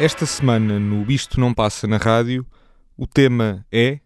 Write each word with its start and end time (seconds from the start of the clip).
Esta 0.00 0.24
semana 0.26 0.78
no 0.78 1.10
Isto 1.10 1.40
Não 1.40 1.52
Passa 1.52 1.88
na 1.88 1.96
Rádio, 1.96 2.46
o 2.96 3.04
tema 3.04 3.66
é. 3.72 3.98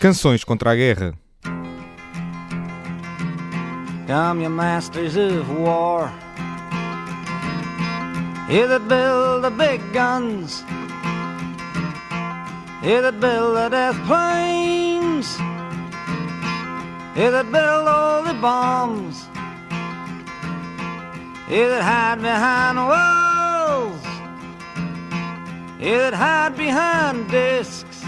Canções 0.00 0.42
contra 0.42 0.72
a 0.72 0.74
guerra. 0.74 1.14
Come, 4.08 4.42
you 4.42 4.50
masters 4.50 5.16
of 5.16 5.48
war. 5.52 6.10
You 8.50 8.66
that 8.66 8.82
build 8.88 9.42
the 9.42 9.50
big 9.50 9.80
guns. 9.92 10.64
You 12.82 13.00
that 13.00 13.20
build 13.20 13.54
the 13.54 13.68
death 13.70 13.96
planes. 14.08 15.38
You 17.18 17.32
that 17.32 17.50
build 17.50 17.88
all 17.88 18.22
the 18.22 18.34
bombs. 18.34 19.26
You 21.50 21.68
that 21.68 21.82
hide 21.82 22.22
behind 22.22 22.78
walls. 22.78 24.04
You 25.80 25.98
that 25.98 26.14
hide 26.14 26.56
behind 26.56 27.28
discs. 27.28 28.04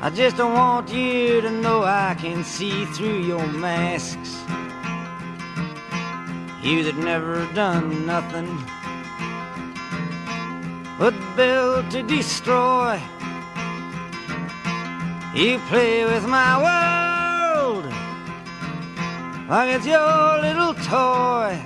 I 0.00 0.10
just 0.14 0.36
don't 0.36 0.52
want 0.54 0.90
you 0.90 1.40
to 1.40 1.50
know 1.50 1.82
I 1.82 2.14
can 2.16 2.44
see 2.44 2.84
through 2.84 3.22
your 3.22 3.44
masks. 3.48 4.38
You 6.62 6.84
that 6.84 6.98
never 6.98 7.52
done 7.52 8.06
nothing 8.06 8.62
but 11.00 11.14
build 11.34 11.90
to 11.90 12.04
destroy. 12.04 13.02
You 15.34 15.58
play 15.68 16.04
with 16.04 16.24
my 16.26 16.62
world 16.62 17.17
like 19.48 19.70
it's 19.76 19.86
your 19.86 20.40
little 20.40 20.74
toy. 20.74 21.58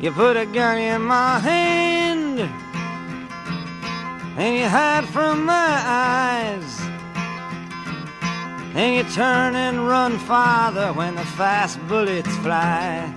You 0.00 0.12
put 0.12 0.36
a 0.36 0.46
gun 0.46 0.78
in 0.78 1.02
my 1.02 1.40
hand 1.40 2.38
and 4.38 4.56
you 4.56 4.68
hide 4.68 5.06
from 5.06 5.44
my 5.44 5.82
eyes. 5.84 6.80
And 8.74 8.94
you 8.94 9.14
turn 9.14 9.56
and 9.56 9.88
run 9.88 10.18
farther 10.18 10.92
when 10.92 11.14
the 11.14 11.24
fast 11.24 11.80
bullets 11.88 12.36
fly. 12.36 13.12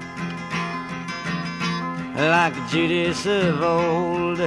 Like 2.15 2.55
Judas 2.69 3.25
of 3.25 3.61
old, 3.61 4.39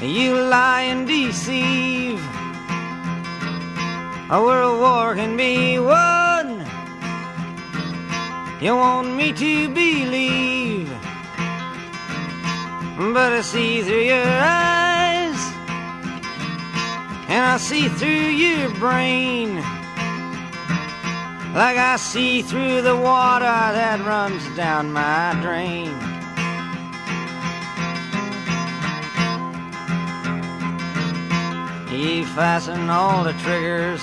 you 0.00 0.34
lie 0.34 0.82
and 0.82 1.06
deceive. 1.06 2.35
A 4.28 4.42
world 4.42 4.80
war 4.80 5.14
can 5.14 5.36
be 5.36 5.78
won. 5.78 6.66
You 8.60 8.76
want 8.76 9.14
me 9.14 9.32
to 9.32 9.68
believe 9.68 10.90
but 12.96 13.32
I 13.32 13.42
see 13.42 13.82
through 13.82 14.04
your 14.04 14.26
eyes, 14.26 15.38
and 17.28 17.44
I 17.44 17.58
see 17.58 17.88
through 17.88 18.08
your 18.08 18.70
brain, 18.76 19.56
like 21.54 21.76
I 21.76 21.96
see 21.98 22.40
through 22.40 22.80
the 22.80 22.96
water 22.96 23.44
that 23.44 24.00
runs 24.06 24.42
down 24.56 24.92
my 24.92 25.36
drain. 25.42 25.92
You 31.92 32.24
fasten 32.26 32.88
all 32.88 33.24
the 33.24 33.34
triggers 33.34 34.02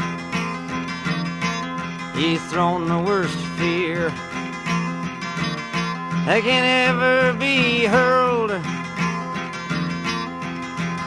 You've 2.21 2.43
thrown 2.51 2.87
the 2.87 2.99
worst 2.99 3.35
fear 3.57 4.09
that 6.27 6.41
can 6.43 6.63
ever 6.87 7.33
be 7.33 7.85
hurled. 7.85 8.51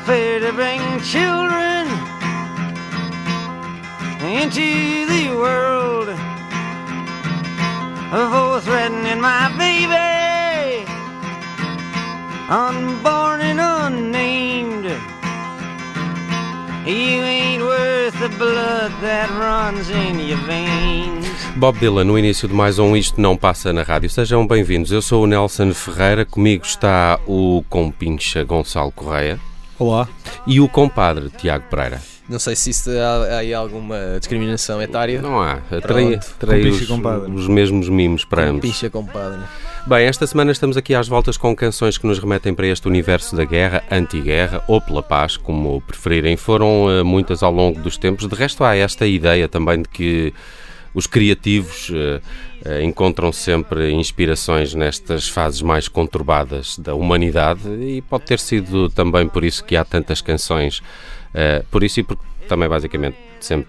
Fear 0.06 0.41
to 0.41 0.53
bring 0.53 0.80
children 1.03 1.86
into 4.26 5.06
the 5.06 5.30
world. 5.36 6.08
For 8.10 8.60
threatening 8.62 9.20
my 9.20 9.54
baby, 9.56 10.84
unborn 12.50 13.41
and 13.41 13.60
unnamed. 13.60 14.44
Bob 21.56 21.78
Dylan, 21.78 22.05
no 22.05 22.19
início 22.19 22.47
de 22.47 22.53
mais 22.53 22.78
um 22.78 22.95
Isto 22.95 23.19
Não 23.21 23.39
Passa 23.39 23.72
na 23.72 23.83
Rádio. 23.83 24.11
Sejam 24.11 24.47
bem-vindos. 24.47 24.93
Eu 24.93 25.00
sou 25.00 25.25
o 25.25 25.27
Nelson 25.27 25.72
Ferreira, 25.72 26.27
comigo 26.27 26.65
está 26.67 27.19
o 27.27 27.65
compincha 27.71 28.45
Gonçalo 28.45 28.93
Correia. 28.93 29.41
Olá. 29.78 30.08
E 30.46 30.60
o 30.60 30.68
compadre 30.68 31.30
Tiago 31.30 31.64
Pereira. 31.68 32.00
Não 32.28 32.38
sei 32.38 32.54
se 32.54 32.70
isso 32.70 32.90
há, 32.90 33.34
há 33.34 33.38
aí 33.38 33.52
alguma 33.52 33.96
discriminação 34.18 34.80
etária. 34.80 35.20
Não 35.20 35.40
há. 35.40 35.56
Terei, 35.86 36.18
terei 36.38 36.68
os, 36.68 36.88
os, 36.88 37.48
mesmos 37.48 37.88
mimos 37.88 38.24
para 38.24 38.44
ambos. 38.44 38.70
Picha, 38.70 38.88
compadre. 38.88 39.40
Bem, 39.86 40.06
esta 40.06 40.26
semana 40.26 40.52
estamos 40.52 40.76
aqui 40.76 40.94
às 40.94 41.08
voltas 41.08 41.36
com 41.36 41.54
canções 41.54 41.98
que 41.98 42.06
nos 42.06 42.18
remetem 42.18 42.54
para 42.54 42.66
este 42.66 42.86
universo 42.88 43.36
da 43.36 43.44
guerra, 43.44 43.82
anti-guerra 43.90 44.62
ou 44.68 44.80
pela 44.80 45.02
paz, 45.02 45.36
como 45.36 45.82
preferirem. 45.82 46.36
Foram 46.36 46.86
uh, 46.86 47.04
muitas 47.04 47.42
ao 47.42 47.52
longo 47.52 47.80
dos 47.80 47.98
tempos. 47.98 48.26
De 48.26 48.34
resto, 48.34 48.64
há 48.64 48.76
esta 48.76 49.06
ideia 49.06 49.48
também 49.48 49.82
de 49.82 49.88
que 49.88 50.32
os 50.94 51.06
criativos 51.08 51.91
uh, 51.91 51.94
uh, 51.94 52.20
encontram 52.82 53.32
sempre 53.32 53.92
inspirações 53.92 54.75
nestas 54.75 55.28
fases 55.28 55.60
mais 55.60 55.88
conturbadas 55.88 56.78
da 56.78 56.94
humanidade 56.94 57.69
e 57.69 58.00
pode 58.02 58.25
ter 58.25 58.38
sido 58.38 58.88
também 58.88 59.28
por 59.28 59.44
isso 59.44 59.64
que 59.64 59.76
há 59.76 59.84
tantas 59.84 60.20
canções. 60.20 60.78
Uh, 61.34 61.64
por 61.70 61.82
isso 61.82 62.00
e 62.00 62.03
porque 62.03 62.22
também 62.48 62.69
basicamente 62.69 63.16
sempre 63.41 63.69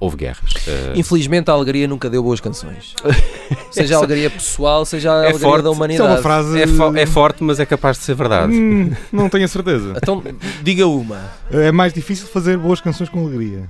houve 0.00 0.16
guerras. 0.16 0.52
Infelizmente 0.94 1.50
a 1.50 1.54
alegria 1.54 1.86
nunca 1.86 2.10
deu 2.10 2.22
boas 2.22 2.40
canções. 2.40 2.94
seja 3.70 3.96
a 3.96 3.98
alegria 3.98 4.30
pessoal, 4.30 4.84
seja 4.84 5.12
a 5.12 5.14
é 5.14 5.18
alegria 5.26 5.40
forte. 5.40 5.62
da 5.62 5.70
humanidade. 5.70 6.08
é, 6.08 6.14
uma 6.14 6.22
frase... 6.22 6.60
é, 6.60 6.66
fo 6.66 6.96
é, 6.96 7.06
forte, 7.06 7.42
mas 7.42 7.60
é 7.60 7.66
capaz 7.66 7.98
de 7.98 8.04
ser 8.04 8.14
verdade. 8.14 8.52
Hum, 8.52 8.92
não 9.12 9.28
tenho 9.28 9.44
a 9.44 9.48
certeza. 9.48 9.94
então 9.96 10.22
diga 10.62 10.86
uma. 10.86 11.20
É 11.50 11.72
mais 11.72 11.92
difícil 11.92 12.26
fazer 12.26 12.56
boas 12.58 12.80
canções 12.80 13.08
com 13.08 13.24
alegria. 13.24 13.68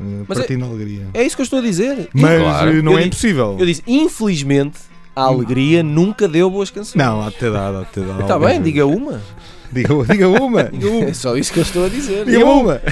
Uh, 0.00 0.24
Mas 0.28 0.38
partindo 0.38 0.64
é, 0.64 0.68
alegria. 0.68 1.06
É 1.14 1.22
isso 1.24 1.36
que 1.36 1.42
eu 1.42 1.44
estou 1.44 1.58
a 1.58 1.62
dizer. 1.62 2.08
Mas 2.12 2.40
Claro. 2.40 2.82
não 2.82 2.92
Eu 2.92 2.98
é 2.98 3.04
impossível. 3.04 3.56
Eu 3.58 3.66
disse, 3.66 3.82
infelizmente, 3.86 4.78
a 5.14 5.22
alegria 5.22 5.82
nunca 5.82 6.28
deu 6.28 6.48
boas 6.50 6.70
canções. 6.70 6.94
Não, 6.94 7.22
há 7.22 7.30
de 7.30 7.36
ter 7.36 7.50
dado, 7.50 7.78
há 7.78 7.82
de 7.82 7.90
ter 7.90 8.04
dado. 8.04 8.20
Está 8.20 8.38
bem, 8.38 8.62
diga 8.62 8.86
uma. 8.86 9.20
Diga, 9.72 9.88
diga 10.08 10.28
uma. 10.28 10.70
É 11.08 11.12
só 11.12 11.36
isso 11.36 11.52
que 11.52 11.58
eu 11.58 11.62
estou 11.62 11.84
a 11.84 11.88
dizer. 11.88 12.24
Diga 12.24 12.44
uma. 12.44 12.80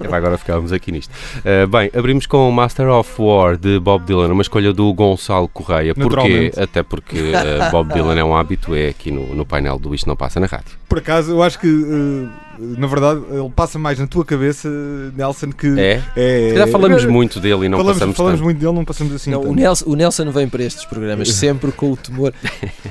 É, 0.00 0.08
vai 0.08 0.18
agora 0.18 0.36
ficávamos 0.36 0.72
aqui 0.72 0.90
nisto. 0.90 1.10
Uh, 1.38 1.66
bem, 1.68 1.90
abrimos 1.96 2.26
com 2.26 2.50
Master 2.50 2.88
of 2.88 3.10
War 3.18 3.56
de 3.56 3.78
Bob 3.78 4.04
Dylan, 4.04 4.32
uma 4.32 4.42
escolha 4.42 4.72
do 4.72 4.92
Gonçalo 4.92 5.48
Correia. 5.48 5.94
Porquê? 5.94 6.52
Até 6.56 6.82
porque 6.82 7.16
uh, 7.16 7.70
Bob 7.70 7.92
Dylan 7.92 8.18
é 8.18 8.24
um 8.24 8.36
hábito, 8.36 8.74
é 8.74 8.88
aqui 8.88 9.10
no, 9.10 9.34
no 9.34 9.46
painel 9.46 9.78
do 9.78 9.94
Isto 9.94 10.08
Não 10.08 10.16
Passa 10.16 10.40
na 10.40 10.46
Rádio. 10.46 10.72
Por 10.88 10.98
acaso, 10.98 11.32
eu 11.32 11.42
acho 11.42 11.58
que, 11.58 11.68
uh, 11.68 12.28
na 12.58 12.86
verdade, 12.86 13.20
ele 13.30 13.50
passa 13.54 13.78
mais 13.78 13.98
na 13.98 14.06
tua 14.06 14.24
cabeça, 14.24 14.68
Nelson, 15.16 15.50
que 15.52 15.66
É? 15.78 16.02
é. 16.16 16.54
Já 16.56 16.66
falamos 16.66 17.04
muito 17.04 17.38
dele 17.40 17.66
e 17.66 17.68
não 17.68 17.78
falamos, 17.78 17.98
passamos 17.98 18.16
falamos 18.16 18.38
tanto. 18.38 18.44
muito 18.44 18.58
dele, 18.58 18.72
não 18.72 18.84
passamos 18.84 19.12
assim. 19.14 19.30
Não, 19.30 19.40
tanto. 19.40 19.52
o, 19.52 19.54
Nelson, 19.54 19.84
o 19.90 19.94
Nelson 19.96 20.30
vem 20.30 20.48
para 20.48 20.62
estes 20.64 20.84
programas 20.84 21.28
sempre 21.34 21.72
com 21.72 21.92
o 21.92 21.96
temor. 21.96 22.32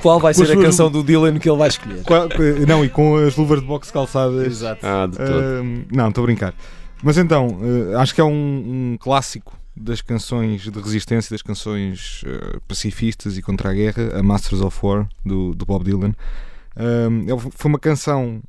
Qual 0.00 0.18
vai 0.20 0.32
ser 0.34 0.50
a 0.50 0.56
canção 0.56 0.90
do 0.90 1.02
Dylan 1.02 1.38
que 1.38 1.48
ele 1.48 1.58
vai 1.58 1.68
escolher? 1.68 2.02
Qua- 2.02 2.28
Não, 2.66 2.84
e 2.84 2.88
com 2.88 3.16
as 3.16 3.36
luvas 3.36 3.60
de 3.60 3.66
boxe 3.66 3.92
calçadas. 3.92 4.46
Exato. 4.46 4.86
Ah, 4.86 5.06
de 5.06 5.16
todo. 5.16 5.30
Uh, 5.30 5.84
não, 5.92 6.08
estou 6.08 6.22
a 6.22 6.26
brincar. 6.26 6.54
Mas 7.02 7.18
então, 7.18 7.48
uh, 7.60 7.98
acho 7.98 8.14
que 8.14 8.20
é 8.20 8.24
um, 8.24 8.92
um 8.92 8.96
clássico 8.98 9.56
das 9.76 10.00
canções 10.00 10.62
de 10.62 10.80
resistência, 10.80 11.34
das 11.34 11.42
canções 11.42 12.22
uh, 12.26 12.60
pacifistas 12.66 13.36
e 13.36 13.42
contra 13.42 13.70
a 13.70 13.74
guerra, 13.74 14.18
a 14.18 14.22
Masters 14.22 14.62
of 14.62 14.78
War, 14.82 15.06
do, 15.24 15.54
do 15.54 15.66
Bob 15.66 15.84
Dylan. 15.84 16.14
Um, 16.78 17.20
ele- 17.28 17.50
foi 17.54 17.68
uma 17.70 17.78
canção 17.78 18.40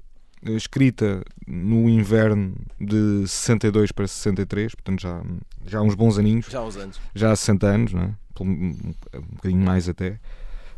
escrita 0.44 1.24
no 1.48 1.90
inverno 1.90 2.54
de 2.80 3.28
62 3.28 3.92
para 3.92 4.08
63, 4.08 4.76
portanto 4.76 5.02
já, 5.02 5.22
já 5.66 5.80
há 5.80 5.82
uns 5.82 5.96
bons 5.96 6.18
aninhos, 6.18 6.46
Já 6.48 6.60
há 6.60 6.66
uns 6.66 6.78
anos. 6.78 7.00
já 7.16 7.32
há 7.32 7.36
60 7.36 7.68
anos, 7.68 7.94
não 7.94 8.02
é? 8.04 8.16
Um, 8.40 8.94
bocadinho 9.32 9.62
mais 9.62 9.90
até. 9.90 10.20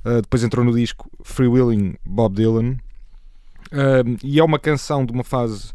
Uh, 0.05 0.21
depois 0.21 0.43
entrou 0.43 0.63
no 0.63 0.73
disco 0.73 1.09
Free 1.23 1.47
Willing 1.47 1.95
Bob 2.05 2.35
Dylan 2.35 2.77
Uh, 3.71 4.17
e 4.23 4.39
é 4.39 4.43
uma 4.43 4.57
canção 4.57 5.05
de 5.05 5.11
uma 5.11 5.23
fase 5.23 5.71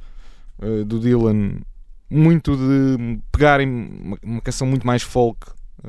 uh, 0.58 0.84
do 0.84 0.98
Dylan 0.98 1.60
muito 2.10 2.56
de 2.56 3.20
pegarem 3.30 3.68
uma, 3.68 4.18
uma 4.20 4.40
canção 4.40 4.66
muito 4.66 4.84
mais 4.86 5.02
folk 5.02 5.46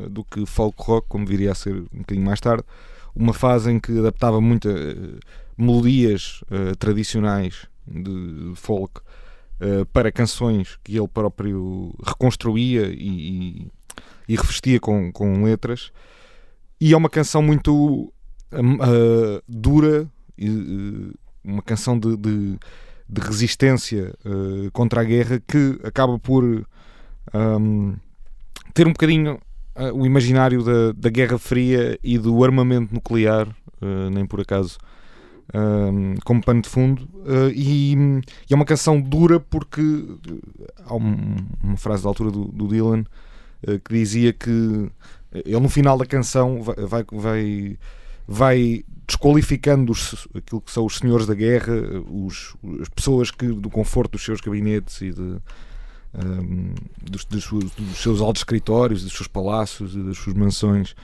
do 0.09 0.23
que 0.23 0.45
folk 0.45 0.75
rock, 0.79 1.07
como 1.07 1.25
viria 1.25 1.51
a 1.51 1.55
ser 1.55 1.73
um 1.73 1.99
bocadinho 1.99 2.25
mais 2.25 2.39
tarde. 2.39 2.63
Uma 3.15 3.33
fase 3.33 3.71
em 3.71 3.79
que 3.79 3.97
adaptava 3.97 4.41
muito 4.41 4.67
melodias 5.57 6.43
tradicionais 6.77 7.65
de 7.87 8.53
folk 8.55 9.01
uh, 9.61 9.85
para 9.87 10.11
canções 10.11 10.77
que 10.83 10.97
ele 10.97 11.07
próprio 11.07 11.93
reconstruía 12.05 12.87
e, 12.87 13.67
e, 13.67 13.71
e 14.29 14.35
revestia 14.35 14.79
com, 14.79 15.11
com 15.11 15.43
letras. 15.43 15.91
E 16.79 16.93
é 16.93 16.97
uma 16.97 17.09
canção 17.09 17.41
muito 17.41 18.13
uh, 18.53 19.43
dura, 19.47 20.09
e, 20.37 20.49
uh, 20.49 21.13
uma 21.43 21.61
canção 21.61 21.97
de, 21.97 22.17
de, 22.17 22.57
de 23.07 23.21
resistência 23.21 24.13
uh, 24.25 24.71
contra 24.71 25.01
a 25.01 25.03
guerra 25.03 25.41
que 25.47 25.79
acaba 25.83 26.19
por 26.19 26.43
um, 27.33 27.95
ter 28.73 28.87
um 28.87 28.91
bocadinho 28.91 29.39
uh, 29.75 29.93
o 29.93 30.05
imaginário 30.05 30.63
da, 30.63 30.91
da 30.91 31.09
Guerra 31.09 31.37
Fria 31.37 31.97
e 32.03 32.17
do 32.17 32.43
armamento 32.43 32.93
nuclear, 32.93 33.47
nem 34.11 34.25
por 34.25 34.41
acaso, 34.41 34.79
um, 35.53 36.15
como 36.23 36.43
pano 36.43 36.61
de 36.61 36.69
fundo. 36.69 37.07
E, 37.53 37.93
e, 37.93 38.53
é 38.53 38.55
uma 38.55 38.65
canção 38.65 38.99
dura 38.99 39.39
porque 39.39 39.81
há 40.85 40.95
um, 40.95 41.35
uma 41.63 41.77
frase 41.77 42.03
da 42.03 42.09
altura 42.09 42.31
do, 42.31 42.45
do 42.45 42.67
Dylan 42.67 43.03
que 43.83 43.93
dizia 43.93 44.31
que 44.31 44.89
ele 45.31 45.59
no 45.59 45.69
final 45.69 45.97
da 45.97 46.05
canção 46.05 46.61
vai, 46.61 46.75
vai, 46.75 47.05
vai, 47.11 47.77
vai 48.27 48.85
desqualificando 49.07 49.91
os, 49.91 50.27
aquilo 50.33 50.61
que 50.61 50.71
são 50.71 50.85
os 50.85 50.97
senhores 50.97 51.25
da 51.25 51.33
guerra, 51.33 51.73
os, 52.09 52.55
as 52.81 52.89
pessoas 52.89 53.31
que 53.31 53.47
do 53.47 53.69
conforto 53.69 54.13
dos 54.13 54.23
seus 54.23 54.41
gabinetes 54.41 55.01
e 55.01 55.11
de, 55.11 55.21
um, 55.21 56.73
dos, 57.01 57.25
dos, 57.25 57.47
dos, 57.47 57.97
seus 57.97 58.21
altos 58.21 58.41
escritórios, 58.41 59.03
dos 59.03 59.13
seus 59.13 59.27
palácios 59.27 59.95
e 59.95 59.99
das 59.99 60.17
suas 60.17 60.35
mansões, 60.35 60.95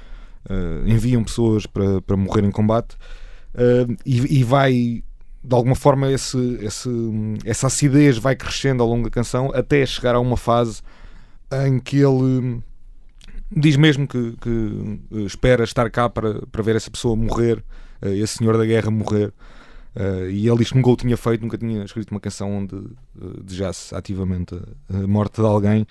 uh, 0.49 0.87
enviam 0.87 1.23
pessoas 1.23 1.65
para, 1.65 2.01
para 2.01 2.17
morrer 2.17 2.43
em 2.43 2.51
combate 2.51 2.95
uh, 3.55 3.97
e, 4.05 4.39
e, 4.39 4.43
vai 4.43 5.03
de 5.43 5.55
alguma 5.55 5.75
forma 5.75 6.11
esse, 6.11 6.37
esse, 6.61 6.89
essa 7.45 7.67
acidez 7.67 8.17
vai 8.17 8.35
crescendo 8.35 8.83
ao 8.83 8.89
longo 8.89 9.05
da 9.05 9.09
canção 9.09 9.51
até 9.53 9.85
chegar 9.85 10.15
a 10.15 10.19
uma 10.19 10.37
fase 10.37 10.81
em 11.65 11.79
que 11.79 11.97
ele 11.97 12.61
diz 13.55 13.75
mesmo 13.75 14.07
que, 14.07 14.35
que 14.39 14.99
espera 15.25 15.63
estar 15.63 15.89
cá 15.89 16.09
para, 16.09 16.45
para 16.47 16.63
ver 16.63 16.75
essa 16.75 16.89
pessoa 16.89 17.15
morrer, 17.15 17.63
uh, 18.01 18.07
esse 18.07 18.37
senhor 18.37 18.57
da 18.57 18.65
guerra 18.65 18.89
morrer. 18.89 19.33
Uh, 19.93 20.29
e 20.29 20.47
ele 20.47 20.59
diz 20.59 20.69
que 20.69 20.77
nunca 20.77 20.89
o 20.89 20.95
tinha 20.95 21.17
feito, 21.17 21.41
nunca 21.41 21.57
tinha 21.57 21.83
escrito 21.83 22.11
uma 22.11 22.19
canção 22.19 22.49
onde 22.49 22.75
uh, 22.75 23.43
desejasse 23.43 23.93
ativamente 23.93 24.55
a, 24.89 25.07
morte 25.07 25.41
de 25.41 25.47
alguém. 25.47 25.85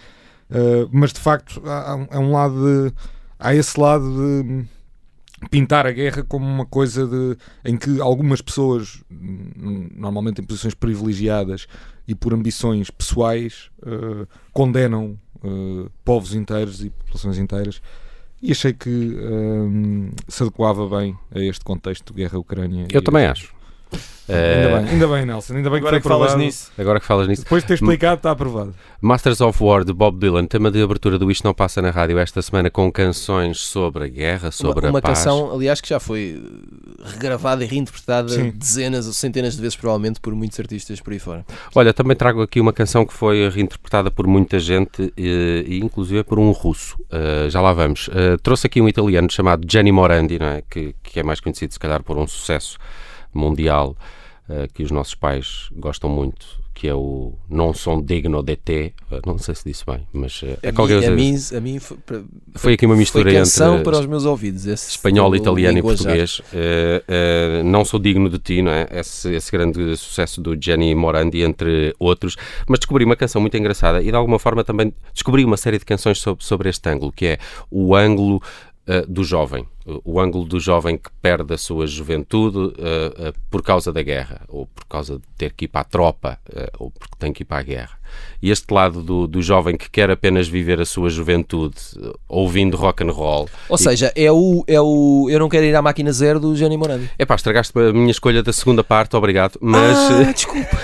mas 0.90 1.12
de 1.12 1.20
facto 1.20 1.62
há, 1.66 2.06
há 2.10 2.18
um 2.18 2.32
lado 2.32 2.54
de, 2.54 2.94
há 3.38 3.54
esse 3.54 3.78
lado 3.78 4.04
de 4.04 4.64
pintar 5.48 5.86
a 5.86 5.92
guerra 5.92 6.22
como 6.22 6.44
uma 6.44 6.66
coisa 6.66 7.06
de, 7.06 7.36
em 7.64 7.76
que 7.76 8.00
algumas 8.00 8.42
pessoas, 8.42 9.02
normalmente 9.10 10.40
em 10.40 10.44
posições 10.44 10.74
privilegiadas 10.74 11.66
e 12.06 12.14
por 12.14 12.34
ambições 12.34 12.90
pessoais, 12.90 13.70
condenam 14.52 15.18
Uh, 15.42 15.90
povos 16.04 16.34
inteiros 16.34 16.84
e 16.84 16.90
populações 16.90 17.38
inteiras 17.38 17.80
e 18.42 18.52
achei 18.52 18.74
que 18.74 18.88
um, 18.90 20.10
se 20.28 20.42
adequava 20.42 20.86
bem 20.88 21.16
a 21.34 21.38
este 21.38 21.64
contexto 21.64 22.12
de 22.12 22.22
guerra-Ucrânia. 22.22 22.88
Eu 22.90 23.02
também 23.02 23.26
acho. 23.26 23.54
Ainda, 24.32 24.80
bem, 24.80 24.88
ainda 24.90 25.08
bem, 25.08 25.26
Nelson. 25.26 25.54
Ainda 25.54 25.70
bem 25.70 25.78
Agora 25.78 25.96
que, 25.96 26.02
que 26.02 26.08
falas 26.08 26.36
nisso. 26.36 26.70
Agora 26.78 27.00
que 27.00 27.06
falas 27.06 27.26
nisso. 27.26 27.42
Depois 27.42 27.62
de 27.62 27.68
ter 27.68 27.74
explicado, 27.74 28.16
está 28.16 28.30
aprovado. 28.30 28.74
Masters 29.00 29.40
of 29.40 29.62
War 29.62 29.84
de 29.84 29.92
Bob 29.92 30.18
Dylan, 30.18 30.46
tema 30.46 30.70
de 30.70 30.80
abertura 30.82 31.18
do 31.18 31.30
Isto 31.30 31.44
Não 31.44 31.54
Passa 31.54 31.82
na 31.82 31.90
Rádio 31.90 32.18
esta 32.18 32.40
semana 32.40 32.70
com 32.70 32.90
canções 32.92 33.58
sobre 33.58 34.04
a 34.04 34.08
guerra, 34.08 34.50
sobre 34.50 34.86
uma, 34.86 34.90
uma 34.90 34.98
a 35.00 35.02
paz. 35.02 35.18
canção, 35.18 35.52
aliás, 35.52 35.80
que 35.80 35.88
já 35.88 35.98
foi 35.98 36.40
regravada 37.02 37.64
e 37.64 37.66
reinterpretada 37.66 38.28
Sim. 38.28 38.52
dezenas 38.54 39.06
ou 39.06 39.12
centenas 39.12 39.56
de 39.56 39.62
vezes, 39.62 39.76
provavelmente, 39.76 40.20
por 40.20 40.34
muitos 40.34 40.60
artistas 40.60 41.00
por 41.00 41.12
aí 41.12 41.18
fora. 41.18 41.44
Olha, 41.74 41.92
também 41.92 42.16
trago 42.16 42.42
aqui 42.42 42.60
uma 42.60 42.72
canção 42.72 43.04
que 43.04 43.12
foi 43.12 43.48
reinterpretada 43.48 44.10
por 44.10 44.26
muita 44.26 44.58
gente 44.58 45.12
e, 45.16 45.64
e 45.66 45.78
inclusive 45.80 46.22
por 46.22 46.38
um 46.38 46.50
russo. 46.52 46.96
Uh, 47.04 47.48
já 47.50 47.60
lá 47.60 47.72
vamos. 47.72 48.08
Uh, 48.08 48.38
trouxe 48.42 48.66
aqui 48.66 48.80
um 48.80 48.88
italiano 48.88 49.30
chamado 49.30 49.66
Gianni 49.68 49.90
Morandi, 49.90 50.38
não 50.38 50.46
é? 50.46 50.62
que, 50.68 50.94
que 51.02 51.18
é 51.18 51.22
mais 51.22 51.40
conhecido, 51.40 51.72
se 51.72 51.78
calhar, 51.78 52.02
por 52.02 52.16
um 52.16 52.26
sucesso 52.26 52.78
mundial 53.32 53.96
uh, 54.48 54.72
que 54.72 54.82
os 54.82 54.90
nossos 54.90 55.14
pais 55.14 55.68
gostam 55.72 56.10
muito, 56.10 56.60
que 56.74 56.88
é 56.88 56.94
o 56.94 57.34
Non 57.48 57.74
Son 57.74 58.02
Digno 58.02 58.42
de 58.42 58.56
Te. 58.56 58.94
Uh, 59.10 59.20
não 59.26 59.36
sei 59.38 59.54
se 59.54 59.64
disse 59.64 59.84
bem, 59.84 60.06
mas 60.12 60.42
uh, 60.42 60.58
é 60.62 60.70
a, 60.70 60.72
qualquer 60.72 61.00
mim, 61.12 61.34
a, 61.34 61.38
coisa. 61.38 61.60
mim, 61.60 61.68
a 61.68 61.74
mim 61.74 61.78
foi, 61.78 61.98
Foi 62.54 62.72
aqui 62.72 62.86
uma 62.86 62.96
mistura 62.96 63.32
entre 63.32 63.82
para 63.84 63.98
os 63.98 64.06
meus 64.06 64.24
ouvidos. 64.24 64.64
Espanhol, 64.66 65.36
italiano 65.36 65.78
e 65.78 65.82
português. 65.82 66.40
Eh, 66.52 67.02
eh, 67.06 67.62
não 67.64 67.84
sou 67.84 68.00
digno 68.00 68.28
de 68.28 68.38
ti, 68.38 68.62
não 68.62 68.72
é? 68.72 68.88
Esse, 68.90 69.32
esse 69.34 69.52
grande 69.52 69.96
sucesso 69.96 70.40
do 70.40 70.56
Gianni 70.60 70.94
Morandi, 70.94 71.42
entre 71.42 71.94
outros. 71.98 72.36
Mas 72.66 72.78
descobri 72.80 73.04
uma 73.04 73.16
canção 73.16 73.40
muito 73.40 73.56
engraçada 73.56 74.00
e 74.00 74.06
de 74.06 74.16
alguma 74.16 74.38
forma 74.38 74.64
também 74.64 74.92
descobri 75.12 75.44
uma 75.44 75.56
série 75.56 75.78
de 75.78 75.84
canções 75.84 76.18
sobre, 76.18 76.44
sobre 76.44 76.70
este 76.70 76.88
ângulo, 76.88 77.12
que 77.12 77.26
é 77.26 77.38
o 77.70 77.94
ângulo 77.94 78.42
eh, 78.42 78.69
do 79.08 79.22
jovem. 79.24 79.66
O 80.04 80.20
ângulo 80.20 80.44
do 80.44 80.60
jovem 80.60 80.96
que 80.96 81.10
perde 81.22 81.54
a 81.54 81.58
sua 81.58 81.86
juventude 81.86 82.74
eh, 82.78 83.12
eh, 83.18 83.32
por 83.50 83.62
causa 83.62 83.92
da 83.92 84.02
guerra, 84.02 84.42
ou 84.48 84.66
por 84.66 84.84
causa 84.84 85.16
de 85.16 85.22
ter 85.36 85.52
que 85.52 85.64
ir 85.64 85.68
para 85.68 85.80
a 85.80 85.84
tropa, 85.84 86.38
eh, 86.54 86.70
ou 86.78 86.90
porque 86.90 87.14
tem 87.18 87.32
que 87.32 87.42
ir 87.42 87.46
para 87.46 87.58
a 87.58 87.62
guerra. 87.62 87.98
E 88.42 88.50
este 88.50 88.72
lado 88.72 89.02
do, 89.02 89.26
do 89.26 89.40
jovem 89.42 89.76
que 89.76 89.88
quer 89.90 90.10
apenas 90.10 90.46
viver 90.48 90.80
a 90.80 90.84
sua 90.84 91.08
juventude 91.08 91.76
eh, 92.00 92.12
ouvindo 92.28 92.76
rock 92.76 93.02
and 93.02 93.10
roll, 93.10 93.48
Ou 93.68 93.78
seja, 93.78 94.12
é 94.14 94.30
o, 94.30 94.62
é 94.68 94.80
o 94.80 95.26
Eu 95.30 95.38
Não 95.40 95.48
Quero 95.48 95.64
Ir 95.64 95.74
à 95.74 95.82
Máquina 95.82 96.12
Zero 96.12 96.38
do 96.38 96.54
Gianni 96.54 96.76
Morandi. 96.76 97.10
É 97.18 97.24
pá, 97.24 97.34
estragaste 97.34 97.76
a 97.78 97.92
minha 97.92 98.10
escolha 98.10 98.42
da 98.42 98.52
segunda 98.52 98.84
parte, 98.84 99.16
obrigado. 99.16 99.58
Mas, 99.60 99.98
Ah, 99.98 100.30
desculpa. 100.32 100.76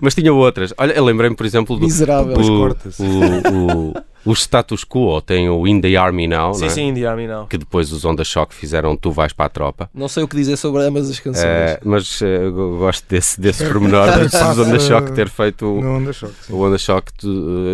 mas 0.00 0.14
tinha 0.14 0.32
outras. 0.32 0.72
Olha, 0.78 0.92
eu 0.92 1.04
lembrei-me, 1.04 1.36
por 1.36 1.44
exemplo, 1.44 1.76
do. 1.76 1.82
Miserável. 1.84 2.36
O, 2.38 2.68
o, 3.02 3.88
o, 3.90 3.94
o 4.24 4.32
status 4.34 4.84
quo 4.84 5.20
tem 5.20 5.48
o 5.48 5.66
In 5.66 5.80
the 5.80 5.96
Army 5.96 6.26
Now, 6.26 6.48
não 6.48 6.54
Sim, 6.54 6.66
é? 6.66 6.68
sim, 6.68 6.88
Indie 6.88 7.06
Army 7.06 7.26
não. 7.26 7.46
que 7.46 7.56
depois 7.56 7.92
os 7.92 8.04
Onda 8.04 8.24
Shock 8.24 8.54
fizeram 8.54 8.96
Tu 8.96 9.10
Vais 9.10 9.32
para 9.32 9.46
a 9.46 9.48
Tropa. 9.48 9.90
Não 9.94 10.08
sei 10.08 10.22
o 10.22 10.28
que 10.28 10.36
dizer 10.36 10.56
sobre 10.56 10.82
ambas 10.82 11.10
as 11.10 11.18
canções. 11.20 11.44
Eh, 11.44 11.80
mas 11.84 12.20
eh, 12.22 12.46
eu 12.46 12.78
gosto 12.78 13.04
desse, 13.08 13.40
desse 13.40 13.64
pormenor 13.66 14.06
dos 14.18 14.34
Onda 14.34 14.78
Shock 14.78 15.12
ter 15.12 15.28
feito 15.28 15.66
o, 15.66 16.12
choque. 16.12 16.34
sim. 16.42 16.52
o 16.52 16.60
Onda 16.60 16.78
Shock 16.78 17.12
tu, 17.14 17.28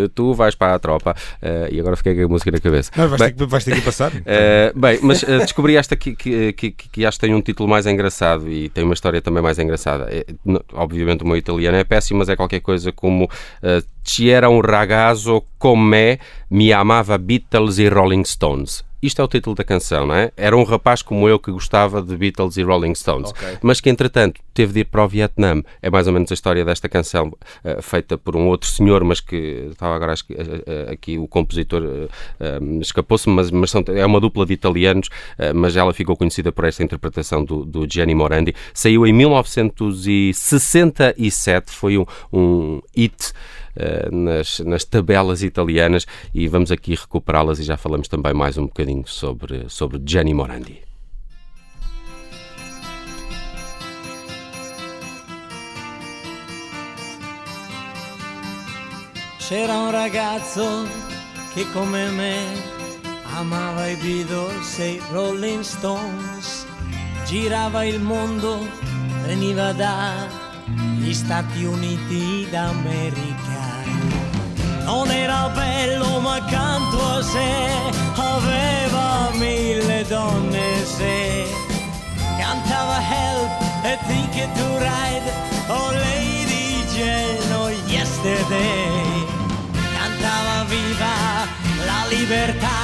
eh, 0.05 0.09
tu 0.13 0.33
Vais 0.33 0.55
para 0.55 0.75
a 0.75 0.79
Tropa. 0.79 1.15
E 1.71 1.79
agora 1.79 1.95
fiquei 1.95 2.15
com 2.15 2.23
a 2.23 2.27
música 2.27 2.51
na 2.51 2.59
cabeça. 2.59 2.91
Não, 2.95 3.07
vais, 3.07 3.21
Bem, 3.21 3.29
ter 3.33 3.35
que, 3.35 3.45
vais 3.45 3.63
ter 3.63 3.75
que 3.75 3.81
passar. 3.81 4.11
Uh, 4.11 4.75
bem, 4.79 4.99
mas 5.01 5.21
descobri 5.21 5.75
esta 5.75 5.95
que, 5.95 6.15
que, 6.15 6.53
que, 6.53 6.71
que 6.71 7.05
acho 7.05 7.17
que 7.17 7.25
tem 7.25 7.33
um 7.35 7.41
título 7.41 7.69
mais 7.69 7.85
engraçado 7.85 8.49
e 8.49 8.69
tem 8.69 8.83
uma 8.83 8.93
história 8.93 9.21
também 9.21 9.41
mais 9.41 9.57
engraçada. 9.59 10.07
É, 10.09 10.25
obviamente 10.73 11.23
o 11.23 11.27
meu 11.27 11.37
italiano 11.37 11.77
é 11.77 11.83
péssimo, 11.83 12.19
mas 12.19 12.29
é 12.29 12.35
qualquer 12.35 12.59
coisa 12.59 12.91
como 12.91 13.29
C'era 14.05 14.47
un 14.49 14.61
ragazzo 14.61 15.45
come 15.57 16.19
mi 16.49 16.71
amava 16.71 17.17
Beatles 17.17 17.79
e 17.79 17.89
Rolling 17.89 18.23
Stones. 18.23 18.83
Isto 19.01 19.21
é 19.21 19.25
o 19.25 19.27
título 19.27 19.55
da 19.55 19.63
canção, 19.63 20.05
não 20.07 20.15
é? 20.15 20.31
Era 20.37 20.55
um 20.57 20.63
rapaz 20.63 21.03
como 21.03 21.29
eu 21.29 21.37
que 21.37 21.51
gostava 21.51 22.01
de 22.01 22.17
Beatles 22.17 22.57
e 22.57 22.63
Rolling 22.63 22.95
Stones, 22.95 23.29
Ok. 23.31 23.59
mas 23.61 23.79
que 23.79 23.87
entretanto 23.89 24.41
teve 24.51 24.73
de 24.73 24.79
ir 24.79 24.85
para 24.85 25.03
o 25.03 25.07
Vietnã. 25.07 25.61
É 25.79 25.91
mais 25.91 26.07
ou 26.07 26.13
menos 26.13 26.31
a 26.31 26.33
história 26.33 26.65
desta 26.65 26.89
canção, 26.89 27.27
uh, 27.27 27.35
feita 27.83 28.17
por 28.17 28.35
um 28.35 28.47
outro 28.47 28.67
senhor, 28.67 29.03
mas 29.03 29.19
que 29.19 29.67
estava 29.71 29.95
agora 29.95 30.13
acho 30.13 30.23
uh, 30.31 30.91
aqui 30.91 31.19
o 31.19 31.27
compositor 31.27 31.83
uh, 31.83 32.09
um, 32.61 32.79
escapou-se, 32.81 33.29
mas, 33.29 33.51
mas 33.51 33.69
são- 33.69 33.83
é 33.87 34.03
uma 34.05 34.19
dupla 34.19 34.43
de 34.45 34.53
italianos, 34.53 35.09
mas 35.53 35.75
ela 35.75 35.93
ficou 35.93 36.15
conhecida 36.17 36.51
por 36.51 36.65
esta 36.65 36.81
interpretação 36.83 37.43
do, 37.45 37.63
do 37.65 37.85
Gianni 37.87 38.15
Morandi. 38.15 38.55
Saiu 38.73 39.05
em 39.05 39.13
1967, 39.13 41.71
foi 41.71 41.97
um, 41.99 42.05
um 42.33 42.81
hit. 42.95 43.33
Uh, 43.75 44.15
nas, 44.15 44.59
nas 44.59 44.83
tabelas 44.83 45.43
italianas 45.43 46.05
e 46.33 46.47
vamos 46.47 46.71
aqui 46.71 46.95
recuperá-las 46.95 47.59
e 47.59 47.63
já 47.63 47.77
falamos 47.77 48.07
também 48.07 48.33
mais 48.33 48.57
um 48.57 48.65
bocadinho 48.65 49.07
sobre, 49.07 49.69
sobre 49.69 50.01
Gianni 50.05 50.33
Morandi. 50.33 50.81
C'era 59.47 59.77
un 59.77 59.91
ragazzo 59.91 60.87
che 61.53 61.65
come 61.71 62.09
me 62.09 62.35
amava 63.37 63.87
i 63.87 63.95
Beatles 63.97 64.79
e 64.79 64.93
i 64.93 65.01
Rolling 65.11 65.61
Stones, 65.61 66.65
girava 67.27 67.85
il 67.85 67.99
mondo, 67.99 68.67
veniva 69.23 69.71
dagli 69.71 70.44
gli 70.65 71.13
Stati 71.13 71.63
Uniti 71.63 72.47
d'America. 72.49 73.83
Non 74.83 75.09
era 75.09 75.49
bello 75.49 76.19
ma 76.19 76.35
accanto 76.35 77.03
a 77.03 77.21
sé 77.21 78.03
aveva 78.15 79.29
mille 79.33 80.05
donne 80.07 80.85
se 80.85 81.45
cantava 82.37 82.99
Help 83.01 83.51
e 83.83 83.97
Ticket 84.07 84.51
to 84.53 84.77
Ride 84.77 85.31
oh 85.67 85.91
Lady 85.91 86.85
oh 87.53 87.69
Yesterday 87.87 89.25
cantava 89.97 90.63
viva 90.65 91.15
la 91.85 92.05
libertà 92.09 92.79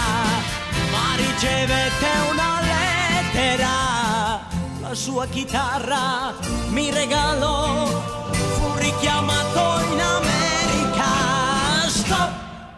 ma 0.92 1.16
ricevette 1.16 2.10
una 2.32 2.60
lettera 2.62 4.31
la 4.92 4.98
sua 4.98 5.26
chitarra 5.28 6.34
mi 6.72 6.92
regalò 6.92 7.86
fu 7.86 8.76
richiamato 8.76 9.86
in 9.90 10.02
America 10.02 11.88
stop 11.88 12.32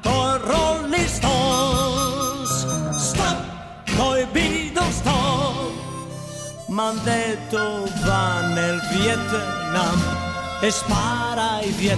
con 0.03 0.37
Rolling 0.45 1.07
Stones. 1.07 2.67
Stop 2.97 3.37
coi 3.97 4.27
Beatles 4.31 4.95
stop. 4.95 5.71
M'han 6.67 7.01
detto 7.03 7.89
va 8.05 8.41
Vietnam 8.91 9.99
e 10.61 10.69
spara 10.69 11.53
ai 11.53 11.71
Viet 11.71 11.97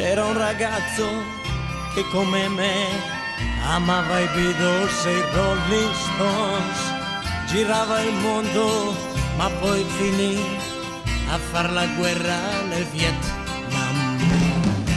C'era 0.00 0.24
un 0.24 0.38
ragazzo 0.38 1.06
che 1.92 2.02
come 2.10 2.48
me 2.48 2.74
amava 3.68 4.18
i 4.18 4.28
Beatles 4.34 5.04
e 5.04 5.12
i 5.12 5.24
Rolling 5.34 5.92
Stones, 5.92 6.78
girava 7.48 8.00
il 8.00 8.14
mondo 8.14 8.96
ma 9.36 9.50
poi 9.60 9.84
finì 9.98 10.42
a 11.28 11.36
far 11.36 11.70
la 11.72 11.84
guerra 11.98 12.62
nel 12.70 12.86
Vietnam. 12.86 14.16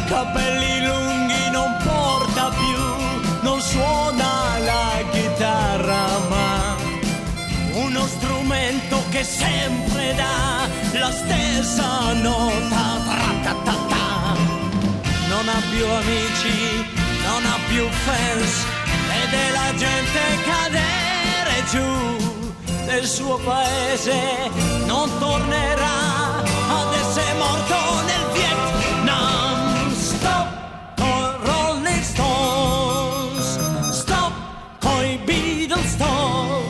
Capelli 0.08 0.86
lunghi 0.86 1.50
non 1.52 1.76
porta 1.84 2.50
più, 2.52 3.42
non 3.42 3.60
suona 3.60 4.58
la 4.60 5.04
chitarra 5.12 6.18
ma 6.30 6.76
uno 7.74 8.08
strumento 8.08 9.04
che 9.10 9.26
sempre 9.26 10.16
dà 10.16 10.66
la 10.98 11.12
stessa 11.12 12.14
nota. 12.14 13.02
Tra-ta-ta-ta. 13.04 14.13
Non 15.46 15.56
ha 15.56 15.62
più 15.70 15.86
amici, 15.86 16.86
non 17.26 17.46
ha 17.46 17.58
più 17.68 17.86
fans, 17.90 18.66
vede 19.10 19.52
la 19.52 19.76
gente 19.76 20.20
cadere 20.46 21.64
giù 21.70 22.86
nel 22.86 23.06
suo 23.06 23.38
paese, 23.40 24.14
non 24.86 25.10
tornerà 25.20 26.44
ad 26.70 26.94
essere 26.94 27.34
morto 27.34 27.76
nel 28.06 28.26
Vietnam. 28.32 29.94
Stop 29.94 30.48
con 30.96 31.36
Rolling 31.44 32.04
Stones, 32.04 33.60
stop 33.92 34.32
con 34.80 35.06
i 35.06 35.18
Beatles, 35.26 35.92
stop 35.92 36.64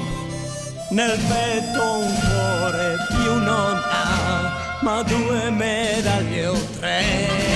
nel 0.90 1.20
petto 1.28 1.92
un 1.92 2.14
cuore 2.22 2.98
più 3.10 3.34
non 3.36 3.76
ha, 3.76 4.80
ma 4.82 5.04
due 5.04 5.52
medaglie 5.52 6.48
o 6.48 6.58
tre. 6.80 7.53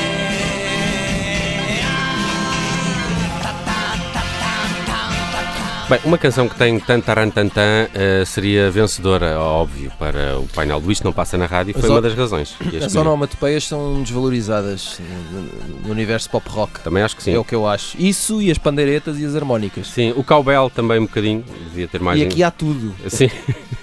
Bem, 5.89 5.99
uma 6.03 6.17
canção 6.17 6.49
que 6.49 6.55
tem 6.57 6.77
tantarantantan 6.81 7.87
uh, 7.93 8.25
seria 8.25 8.69
vencedora, 8.69 9.39
óbvio, 9.39 9.89
para 9.97 10.37
o 10.37 10.45
painel 10.47 10.81
do 10.81 10.91
Isto 10.91 11.05
Não 11.05 11.13
Passa 11.13 11.37
na 11.37 11.45
Rádio, 11.45 11.73
foi 11.73 11.83
As 11.83 11.89
uma 11.89 12.01
das 12.01 12.13
razões. 12.13 12.57
As 12.85 12.93
onomatopeias 12.93 13.63
são 13.65 14.01
desvalorizadas 14.03 14.99
no- 15.31 15.87
no 15.87 15.91
universo 15.91 16.29
pop 16.29 16.45
rock. 16.49 16.81
Também 16.81 17.01
acho 17.03 17.15
que 17.15 17.23
sim. 17.23 17.33
É 17.33 17.39
o 17.39 17.43
que 17.43 17.55
eu 17.55 17.65
acho. 17.65 17.95
Isso 17.97 18.41
e 18.41 18.51
as 18.51 18.57
pandeiretas 18.57 19.17
e 19.17 19.23
as 19.25 19.33
harmónicas. 19.33 19.87
Sim, 19.87 20.11
o 20.17 20.25
cowbell 20.25 20.69
também 20.69 20.99
um 20.99 21.03
bocadinho, 21.03 21.45
devia 21.69 21.87
ter 21.87 22.01
mais... 22.01 22.19
E 22.19 22.23
aqui 22.23 22.43
há 22.43 22.51
tudo. 22.51 22.93
Sim. 23.07 23.29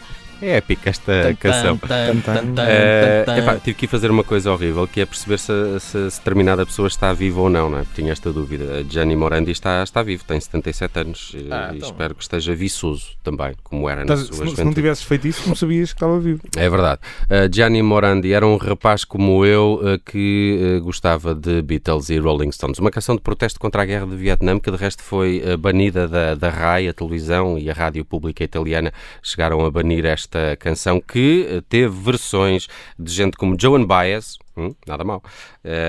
É 0.44 0.56
épica 0.58 0.90
esta 0.90 1.22
Tan, 1.22 1.34
canção. 1.36 1.78
tan, 1.78 1.88
tan, 1.88 2.20
tan, 2.20 2.54
tan, 2.54 2.64
Eh, 2.68 3.22
tan, 3.24 3.36
epá, 3.38 3.54
tive 3.56 3.74
que 3.74 3.84
ir 3.86 3.88
fazer 3.88 4.10
uma 4.10 4.22
coisa 4.22 4.52
horrível, 4.52 4.86
que 4.86 5.00
é 5.00 5.06
perceber 5.06 5.38
se, 5.38 5.52
se- 5.80 6.10
se 6.10 6.18
determinada 6.18 6.66
pessoa 6.66 6.86
está 6.88 7.12
viva 7.12 7.40
ou 7.40 7.48
não, 7.48 7.70
não 7.70 7.78
é? 7.78 7.84
Tinha 7.94 8.12
esta 8.12 8.30
dúvida. 8.32 8.84
Gianni 8.88 9.16
Morandi 9.16 9.50
está, 9.52 9.82
está 9.82 10.02
vivo, 10.02 10.22
tem 10.24 10.38
77 10.38 10.98
anos 11.00 11.32
e, 11.34 11.48
Ah, 11.50 11.70
e 11.72 11.76
então. 11.76 11.88
espero 11.88 12.14
que 12.14 12.22
esteja 12.22 12.54
viçoso 12.54 13.06
também, 13.22 13.54
como 13.62 13.88
era 13.88 14.04
na 14.04 14.16
sua 14.16 14.26
se, 14.34 14.44
não, 14.44 14.54
se 14.56 14.64
não 14.64 14.72
tivesses 14.74 15.04
feito 15.04 15.26
isso, 15.26 15.48
não 15.48 15.54
sabias 15.54 15.92
que 15.92 15.96
estava 15.96 16.18
vivo. 16.20 16.42
É 16.56 16.68
verdade. 16.68 17.00
Uh, 17.24 17.50
Gianni 17.52 17.82
Morandi 17.82 18.32
era 18.32 18.46
um 18.46 18.56
rapaz 18.56 19.04
como 19.04 19.46
eu 19.46 19.80
uh, 19.82 19.98
que 19.98 20.76
uh, 20.78 20.82
gostava 20.84 21.34
de 21.34 21.62
Beatles 21.62 22.10
e 22.10 22.18
Rolling 22.18 22.52
Stones. 22.52 22.78
Uma 22.78 22.90
canção 22.90 23.16
de 23.16 23.22
protesto 23.22 23.58
contra 23.58 23.82
a 23.82 23.84
guerra 23.86 24.06
do 24.06 24.16
Vietnã, 24.16 24.58
que 24.60 24.70
de 24.70 24.76
resto 24.76 25.02
foi 25.02 25.42
uh, 25.46 25.56
banida 25.56 26.06
da, 26.06 26.34
da 26.34 26.50
RAI, 26.50 26.88
a 26.88 26.92
televisão 26.92 27.58
e 27.58 27.70
a 27.70 27.72
rádio 27.72 28.04
pública 28.04 28.44
italiana 28.44 28.92
chegaram 29.22 29.64
a 29.64 29.70
banir 29.70 30.04
esta 30.04 30.33
canção 30.58 31.00
que 31.00 31.46
uh, 31.50 31.62
teve 31.62 31.88
versões 31.88 32.68
de 32.98 33.12
gente 33.12 33.36
como 33.36 33.56
Joan 33.60 33.84
Baez, 33.84 34.38
hum, 34.56 34.74
nada 34.86 35.04
mal, 35.04 35.22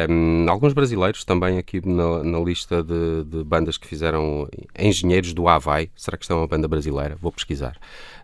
um, 0.09 0.45
alguns 0.49 0.73
brasileiros 0.73 1.23
também 1.23 1.57
aqui 1.57 1.85
na, 1.85 2.23
na 2.23 2.39
lista 2.39 2.83
de, 2.83 3.23
de 3.25 3.43
bandas 3.43 3.77
que 3.77 3.87
fizeram 3.87 4.47
Engenheiros 4.77 5.33
do 5.33 5.47
Havaí. 5.47 5.89
Será 5.95 6.17
que 6.17 6.23
isto 6.23 6.33
é 6.33 6.35
uma 6.35 6.47
banda 6.47 6.67
brasileira? 6.67 7.17
Vou 7.21 7.31
pesquisar. 7.31 7.77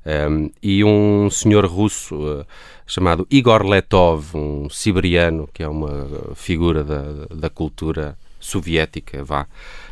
Um, 0.05 0.49
e 0.63 0.83
um 0.83 1.29
senhor 1.29 1.65
russo 1.65 2.15
uh, 2.15 2.45
chamado 2.87 3.27
Igor 3.29 3.63
Letov, 3.63 4.35
um 4.35 4.69
siberiano, 4.69 5.47
que 5.53 5.61
é 5.61 5.67
uma 5.67 6.35
figura 6.35 6.83
da, 6.83 7.03
da 7.33 7.49
cultura 7.49 8.17
soviética, 8.39 9.23
vá, 9.23 9.47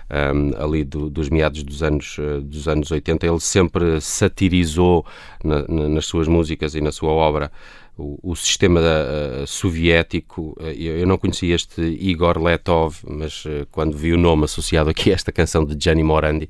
um, 0.09 0.63
ali 0.63 0.83
do- 0.83 1.09
dos 1.09 1.29
meados 1.29 1.63
dos 1.63 1.83
anos, 1.83 2.17
uh, 2.17 2.41
dos 2.41 2.67
anos 2.67 2.89
80. 2.91 3.25
Ele 3.27 3.39
sempre 3.39 4.01
satirizou 4.01 5.05
na- 5.43 5.65
na- 5.67 5.89
nas 5.89 6.05
suas 6.05 6.27
músicas 6.27 6.75
e 6.75 6.81
na 6.81 6.91
sua 6.91 7.11
obra 7.11 7.51
o, 7.97 8.17
o 8.31 8.35
sistema 8.35 8.79
uh, 8.79 9.45
soviético. 9.45 10.55
Uh, 10.59 10.67
eu, 10.71 10.99
eu 10.99 11.07
não 11.07 11.17
conhecia 11.17 11.53
este 11.55 11.81
Igor 11.81 12.37
Letov, 12.41 12.95
mas 13.07 13.45
uh, 13.45 13.67
quando 13.71 13.95
vi 13.97 14.13
o 14.13 14.17
nome 14.17 14.45
associado 14.45 14.89
aqui 14.89 15.11
a 15.11 15.15
esta 15.15 15.31
canção 15.31 15.63
de 15.65 15.75
Gianni 15.81 16.03
Morandi, 16.03 16.49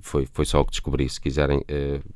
foi, 0.00 0.26
foi 0.32 0.44
só 0.44 0.60
o 0.60 0.64
que 0.64 0.70
descobri. 0.72 1.08
Se 1.08 1.20
quiserem, 1.20 1.62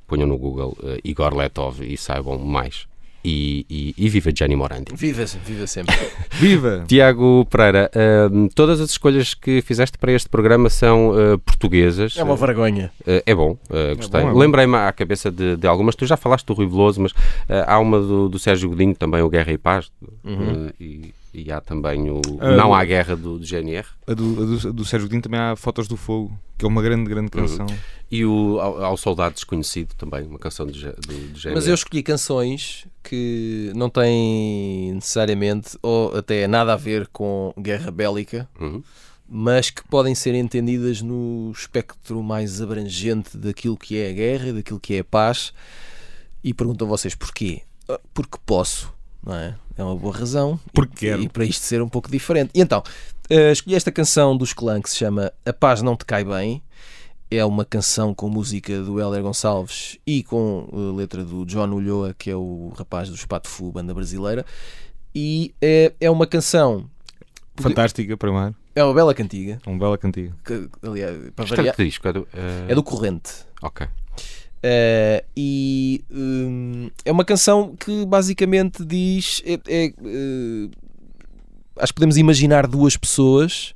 ponham 0.06 0.26
no 0.26 0.36
Google 0.36 0.76
Igor 1.04 1.32
Letov 1.32 1.80
e 1.80 1.96
saibam 1.96 2.38
mais. 2.38 2.88
E, 3.28 3.66
e, 3.68 3.94
e 3.98 4.08
viva 4.08 4.30
Gianni 4.32 4.54
Morandi. 4.54 4.94
Viva, 4.94 5.24
viva 5.44 5.66
sempre. 5.66 5.96
Viva! 6.38 6.84
Tiago 6.86 7.44
Pereira, 7.50 7.90
hum, 8.30 8.48
todas 8.54 8.80
as 8.80 8.90
escolhas 8.90 9.34
que 9.34 9.60
fizeste 9.62 9.98
para 9.98 10.12
este 10.12 10.28
programa 10.28 10.70
são 10.70 11.10
uh, 11.10 11.36
portuguesas. 11.40 12.16
É 12.16 12.22
uma 12.22 12.36
vergonha. 12.36 12.92
Uh, 13.00 13.20
é 13.26 13.34
bom, 13.34 13.58
uh, 13.68 13.96
gostei. 13.96 14.20
bom, 14.20 14.28
é 14.28 14.32
bom. 14.32 14.38
Lembrei-me 14.38 14.76
à 14.76 14.92
cabeça 14.92 15.28
de, 15.28 15.56
de 15.56 15.66
algumas. 15.66 15.96
Tu 15.96 16.06
já 16.06 16.16
falaste 16.16 16.46
do 16.46 16.52
Rui 16.52 16.68
Veloso, 16.68 17.00
mas 17.00 17.10
uh, 17.10 17.16
há 17.66 17.80
uma 17.80 17.98
do, 17.98 18.28
do 18.28 18.38
Sérgio 18.38 18.68
Godinho, 18.68 18.94
também 18.94 19.20
o 19.22 19.28
Guerra 19.28 19.50
e 19.50 19.58
Paz. 19.58 19.90
uh, 20.24 20.72
e, 20.80 21.12
e 21.34 21.50
há 21.50 21.60
também 21.60 22.08
o 22.08 22.20
Ah, 22.40 22.52
Não 22.52 22.72
há 22.72 22.84
Guerra 22.84 23.16
do, 23.16 23.38
do 23.40 23.44
GNR. 23.44 23.86
A 24.06 24.14
do, 24.14 24.24
a 24.42 24.46
do, 24.46 24.68
a 24.68 24.72
do 24.72 24.84
Sérgio 24.84 25.08
Godinho 25.08 25.22
também 25.22 25.40
há 25.40 25.56
Fotos 25.56 25.88
do 25.88 25.96
Fogo, 25.96 26.32
que 26.56 26.64
é 26.64 26.68
uma 26.68 26.80
grande, 26.80 27.10
grande 27.10 27.30
canção. 27.30 27.66
E 28.10 28.24
o 28.24 28.60
Ao, 28.60 28.84
ao 28.84 28.96
Soldado 28.96 29.34
Desconhecido 29.34 29.94
também, 29.98 30.24
uma 30.26 30.38
canção 30.38 30.64
do, 30.64 30.72
do, 30.72 30.78
do 30.78 31.38
GNR. 31.38 31.54
Mas 31.56 31.66
eu 31.66 31.74
escolhi 31.74 32.02
canções 32.02 32.86
que 33.08 33.72
não 33.74 33.88
têm 33.88 34.92
necessariamente 34.94 35.78
ou 35.82 36.16
até 36.16 36.46
nada 36.46 36.72
a 36.72 36.76
ver 36.76 37.06
com 37.08 37.52
guerra 37.58 37.90
bélica, 37.90 38.48
Uhum. 38.60 38.82
mas 39.28 39.70
que 39.70 39.82
podem 39.88 40.14
ser 40.14 40.34
entendidas 40.34 41.00
no 41.02 41.50
espectro 41.52 42.22
mais 42.22 42.60
abrangente 42.60 43.36
daquilo 43.36 43.76
que 43.76 43.96
é 43.98 44.10
a 44.10 44.12
guerra, 44.12 44.52
daquilo 44.52 44.80
que 44.80 44.94
é 44.94 44.98
a 45.00 45.04
paz. 45.04 45.52
E 46.44 46.54
pergunto 46.54 46.84
a 46.84 46.88
vocês 46.88 47.14
porquê? 47.14 47.62
Ah, 47.88 48.00
Porque 48.14 48.38
posso, 48.46 48.92
não 49.24 49.34
é? 49.34 49.54
É 49.76 49.82
uma 49.84 49.96
boa 49.96 50.16
razão. 50.16 50.58
Porque 50.72 51.06
e, 51.06 51.22
e 51.24 51.28
para 51.28 51.44
isto 51.44 51.62
ser 51.64 51.82
um 51.82 51.88
pouco 51.88 52.10
diferente. 52.10 52.50
E 52.54 52.60
então, 52.60 52.82
eh, 53.28 53.52
escolhi 53.52 53.74
esta 53.76 53.92
canção 53.92 54.36
dos 54.36 54.52
Clã 54.52 54.80
que 54.80 54.88
se 54.88 54.96
chama 54.96 55.32
A 55.44 55.52
Paz 55.52 55.82
Não 55.82 55.96
Te 55.96 56.04
Cai 56.04 56.24
Bem. 56.24 56.62
É 57.30 57.44
uma 57.44 57.64
canção 57.64 58.14
com 58.14 58.28
música 58.28 58.80
do 58.82 59.00
Héler 59.00 59.20
Gonçalves 59.22 59.98
e 60.06 60.22
com 60.22 60.68
eh, 60.72 60.96
letra 60.96 61.24
do 61.24 61.44
John 61.44 61.68
Ulloa, 61.70 62.14
que 62.16 62.30
é 62.30 62.36
o 62.36 62.72
rapaz 62.76 63.08
do 63.08 63.16
Espato 63.16 63.48
Fu, 63.48 63.72
banda 63.72 63.92
brasileira. 63.92 64.44
E 65.14 65.52
é, 65.60 65.92
é 66.00 66.08
uma 66.10 66.26
canção, 66.26 66.88
Fantástica, 67.56 68.16
primeiro. 68.16 68.54
é 68.74 68.84
uma 68.84 68.94
bela 68.94 69.12
cantiga, 69.14 69.58
É 69.66 69.68
uma 69.70 69.78
bela 69.78 69.98
cantiga. 69.98 70.32
que, 70.44 70.68
aliás, 70.82 71.30
para 71.34 71.44
é 71.44 71.48
variar, 71.48 71.74
que 71.76 71.84
disco? 71.84 72.06
É 72.06 72.12
do, 72.12 72.20
uh, 72.20 72.26
é 72.68 72.74
do 72.74 72.82
Corrente. 72.82 73.32
Ok. 73.62 73.86
Eh, 74.62 75.24
e 75.36 76.04
hum, 76.10 76.90
é 77.04 77.10
uma 77.12 77.24
canção 77.24 77.74
que 77.76 78.04
basicamente 78.06 78.84
diz. 78.84 79.42
é- 79.44 79.54
é, 79.66 79.86
eh, 79.86 80.68
acho 81.78 81.92
que 81.92 81.94
podemos 81.96 82.16
imaginar 82.16 82.66
duas 82.66 82.96
pessoas. 82.96 83.74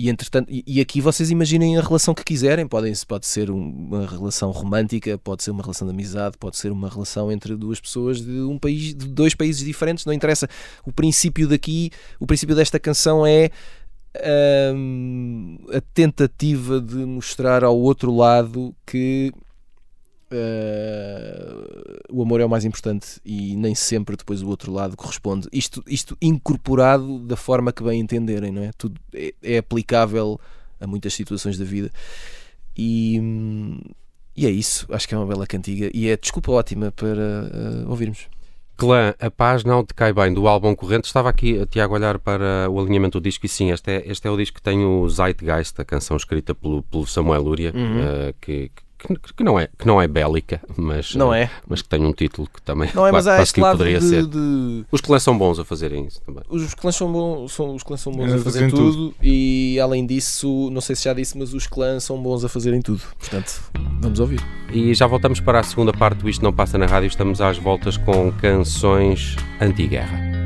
E, 0.00 0.08
entretanto, 0.08 0.48
e, 0.48 0.62
e 0.64 0.80
aqui 0.80 1.00
vocês 1.00 1.28
imaginem 1.28 1.76
a 1.76 1.82
relação 1.82 2.14
que 2.14 2.22
quiserem. 2.22 2.68
Podem, 2.68 2.92
pode 3.08 3.26
ser 3.26 3.50
um- 3.50 3.68
uma 3.68 4.06
relação 4.06 4.52
romântica, 4.52 5.18
pode 5.18 5.42
ser 5.42 5.50
uma 5.50 5.62
relação 5.62 5.88
de 5.88 5.92
amizade, 5.92 6.38
pode 6.38 6.56
ser 6.56 6.70
uma 6.70 6.88
relação 6.88 7.32
entre 7.32 7.56
duas 7.56 7.80
pessoas 7.80 8.20
de 8.20 8.40
um 8.42 8.56
país, 8.60 8.94
de 8.94 9.08
dois 9.08 9.34
países 9.34 9.64
diferentes. 9.64 10.04
Não 10.04 10.12
interessa. 10.12 10.48
O 10.86 10.92
princípio 10.92 11.48
daqui, 11.48 11.90
o 12.20 12.26
princípio 12.28 12.54
desta 12.54 12.78
canção 12.78 13.26
é 13.26 13.50
hum, 14.72 15.58
a 15.72 15.80
tentativa 15.92 16.80
de 16.80 16.96
mostrar 16.96 17.64
ao 17.64 17.76
outro 17.76 18.14
lado 18.14 18.72
que 18.86 19.32
uh, 20.32 21.98
o 22.10 22.22
amor 22.22 22.40
é 22.40 22.44
o 22.44 22.48
mais 22.48 22.64
importante 22.64 23.20
e 23.24 23.56
nem 23.56 23.74
sempre 23.74 24.16
depois 24.16 24.42
o 24.42 24.48
outro 24.48 24.72
lado 24.72 24.96
corresponde. 24.96 25.48
Isto, 25.52 25.82
isto 25.86 26.16
incorporado 26.20 27.18
da 27.20 27.36
forma 27.36 27.72
que 27.72 27.82
bem 27.82 28.00
entenderem, 28.00 28.52
não 28.52 28.62
é? 28.62 28.70
Tudo 28.76 29.00
é, 29.14 29.34
é 29.42 29.58
aplicável 29.58 30.40
a 30.80 30.86
muitas 30.86 31.14
situações 31.14 31.58
da 31.58 31.64
vida. 31.64 31.90
E, 32.76 33.20
e 34.36 34.46
é 34.46 34.50
isso, 34.50 34.86
acho 34.90 35.08
que 35.08 35.14
é 35.14 35.18
uma 35.18 35.26
bela 35.26 35.46
cantiga 35.46 35.90
e 35.92 36.08
é 36.08 36.16
desculpa 36.16 36.52
ótima 36.52 36.92
para 36.92 37.08
uh, 37.84 37.90
ouvirmos. 37.90 38.26
Clã, 38.76 39.12
a 39.18 39.28
paz 39.28 39.64
não 39.64 39.84
te 39.84 39.92
cai 39.92 40.12
bem, 40.12 40.32
do 40.32 40.46
álbum 40.46 40.72
corrente. 40.72 41.06
Estava 41.08 41.28
aqui, 41.28 41.66
Tiago, 41.66 41.94
a 41.94 41.98
olhar 41.98 42.18
para 42.20 42.70
o 42.70 42.78
alinhamento 42.78 43.18
do 43.18 43.24
disco 43.24 43.44
e 43.44 43.48
sim, 43.48 43.72
este 43.72 43.90
é, 43.90 44.04
este 44.06 44.28
é 44.28 44.30
o 44.30 44.36
disco 44.36 44.54
que 44.58 44.62
tem 44.62 44.84
o 44.84 45.08
Zeitgeist, 45.08 45.80
a 45.80 45.84
canção 45.84 46.16
escrita 46.16 46.54
pelo, 46.54 46.84
pelo 46.84 47.04
Samuel 47.04 47.42
Lúria, 47.42 47.72
Uhum. 47.74 47.98
eh, 47.98 48.34
que, 48.40 48.68
que, 48.68 48.82
que 49.36 49.44
não 49.44 49.58
é, 49.58 49.68
que 49.78 49.86
não 49.86 50.02
é 50.02 50.08
bélica, 50.08 50.60
mas, 50.76 51.14
Não 51.14 51.32
eh, 51.32 51.42
é? 51.44 51.50
mas 51.66 51.80
que 51.82 51.88
tem 51.88 52.04
um 52.04 52.12
título 52.12 52.48
que 52.52 52.60
também 52.62 52.90
Não 52.94 53.06
é, 53.06 53.12
mas 53.12 53.24
quase, 53.24 53.42
há 53.42 53.54
que 53.54 53.60
poderia 53.60 54.00
de, 54.00 54.08
ser. 54.08 54.26
de- 54.26 54.84
Os 54.90 55.00
clãs 55.00 55.22
são 55.22 55.36
bons 55.38 55.58
a 55.58 55.64
fazerem 55.64 56.06
isso 56.06 56.20
também. 56.22 56.42
Os 56.48 56.74
clãs 56.74 56.96
são 56.96 57.10
bons, 57.12 57.52
são, 57.52 57.74
os 57.74 57.82
clãs 57.82 58.00
são 58.00 58.12
bons 58.12 58.24
É, 58.30 58.34
a 58.34 58.38
fazer 58.38 58.44
fazerem 58.44 58.70
tudo, 58.70 59.14
e 59.22 59.78
além 59.80 60.04
disso, 60.06 60.68
não 60.72 60.80
sei 60.80 60.96
se 60.96 61.04
já 61.04 61.14
disse, 61.14 61.38
mas 61.38 61.54
os 61.54 61.66
clãs 61.66 62.02
são 62.04 62.20
bons 62.22 62.44
a 62.44 62.48
fazerem 62.48 62.82
tudo. 62.82 63.02
Portanto, 63.18 63.62
vamos 64.00 64.18
ouvir. 64.20 64.40
E 64.72 64.92
já 64.94 65.06
voltamos 65.06 65.40
para 65.40 65.60
a 65.60 65.62
segunda 65.62 65.92
parte 65.92 66.18
do 66.18 66.28
Isto 66.28 66.42
Não 66.42 66.52
Passa 66.52 66.76
na 66.76 66.86
Rádio. 66.86 67.06
Estamos 67.08 67.40
às 67.40 67.56
voltas 67.58 67.96
com 67.96 68.32
canções 68.32 69.36
anti-guerra. 69.60 70.37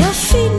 E 0.00 0.02
afinal, 0.02 0.49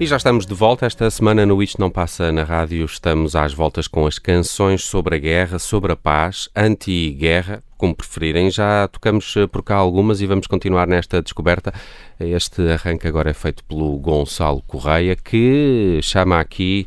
E 0.00 0.06
já 0.06 0.16
estamos 0.16 0.46
de 0.46 0.54
volta. 0.54 0.86
Esta 0.86 1.10
semana 1.10 1.44
no 1.44 1.60
Isto 1.62 1.80
Não 1.80 1.90
Passa 1.90 2.30
na 2.30 2.44
Rádio 2.44 2.84
estamos 2.84 3.34
às 3.34 3.52
voltas 3.52 3.88
com 3.88 4.06
as 4.06 4.16
canções 4.18 4.84
sobre 4.84 5.16
a 5.16 5.18
guerra, 5.18 5.58
sobre 5.58 5.90
a 5.92 5.96
paz, 5.96 6.48
anti-guerra, 6.54 7.62
como 7.76 7.94
preferirem. 7.96 8.48
Já 8.48 8.86
tocamos 8.86 9.34
eh, 9.36 9.48
por 9.48 9.62
cá 9.62 9.74
algumas 9.74 10.20
e 10.20 10.26
vamos 10.26 10.46
continuar 10.46 10.86
nesta 10.86 11.20
descoberta. 11.20 11.74
Este 12.20 12.62
arranque 12.70 13.08
agora 13.08 13.30
é 13.30 13.34
feito 13.34 13.64
pelo 13.64 13.98
Gonçalo 13.98 14.62
Correia, 14.68 15.16
que 15.16 15.98
chama 16.00 16.38
aqui 16.38 16.86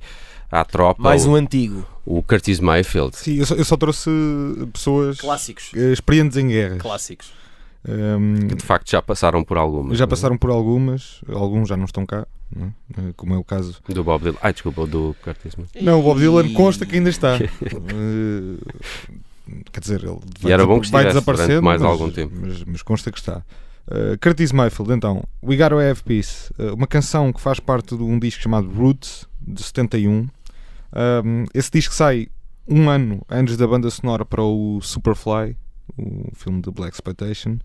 à 0.49 0.63
tropa 0.63 1.03
Mais 1.03 1.25
o, 1.25 1.31
um 1.31 1.35
antigo. 1.35 1.85
o 2.05 2.23
Curtis 2.23 2.61
Mayfield. 2.61 3.17
Sim, 3.17 3.39
eu 3.39 3.45
só, 3.45 3.55
eu 3.55 3.65
só 3.65 3.75
trouxe 3.75 4.09
pessoas 4.71 5.19
Clássicos. 5.19 5.71
eh, 5.75 5.91
experientes 5.91 6.37
em 6.37 6.47
guerras. 6.47 6.81
Clássicos. 6.81 7.33
Um, 7.85 8.47
Que 8.47 8.55
de 8.55 8.63
facto 8.63 8.89
já 8.89 9.01
passaram 9.01 9.43
por 9.43 9.57
algumas. 9.57 9.97
já 9.97 10.05
é? 10.05 10.07
passaram 10.07 10.37
por 10.37 10.49
algumas, 10.49 11.19
alguns 11.27 11.67
já 11.67 11.75
não 11.75 11.85
estão 11.85 12.05
cá, 12.05 12.27
é? 12.59 13.01
Eh, 13.01 13.13
como 13.15 13.33
é 13.33 13.37
o 13.37 13.43
caso. 13.43 13.81
Do 13.87 14.03
Bob 14.03 14.23
Dylan. 14.23 14.37
Ai, 14.41 14.53
desculpa, 14.53 14.85
do 14.85 15.15
Curtis. 15.23 15.55
Não, 15.81 15.99
o 15.99 16.03
Bob 16.03 16.19
Dylan 16.19 16.53
consta 16.53 16.85
que 16.85 16.95
ainda 16.95 17.09
está. 17.09 17.37
Eh, 19.53 19.61
quer 19.71 19.79
dizer, 19.79 20.03
ele 20.03 20.17
vai, 20.39 20.51
era 20.51 20.65
bom 20.65 20.79
que 20.79 20.89
vai 20.89 21.11
durante 21.11 21.61
mais 21.61 21.81
mas, 21.81 21.81
algum 21.81 22.09
tempo. 22.09 22.33
Mas, 22.39 22.63
mas 22.63 22.81
consta 22.81 23.11
que 23.11 23.19
está. 23.19 23.43
Uh, 23.87 24.17
Curtis 24.21 24.51
Mayfield, 24.51 24.93
então, 24.93 25.23
We 25.43 25.57
Gotta 25.57 25.75
Have 25.75 26.03
Peace, 26.03 26.53
uh, 26.57 26.75
uma 26.75 26.87
canção 26.87 27.33
que 27.33 27.41
faz 27.41 27.59
parte 27.59 27.97
de 27.97 28.03
um 28.03 28.17
disco 28.19 28.41
chamado 28.41 28.69
Roots, 28.69 29.27
de 29.41 29.61
71. 29.61 30.11
Um, 30.93 31.45
esse 31.53 31.71
disco 31.71 31.93
sai 31.93 32.27
um 32.67 32.89
ano 32.89 33.21
antes 33.29 33.57
da 33.57 33.67
banda 33.67 33.89
sonora 33.89 34.23
para 34.23 34.43
o 34.43 34.79
Superfly, 34.81 35.57
o 35.97 36.29
filme 36.35 36.61
de 36.61 36.71
Black 36.71 36.93
Exploitation, 36.93 37.57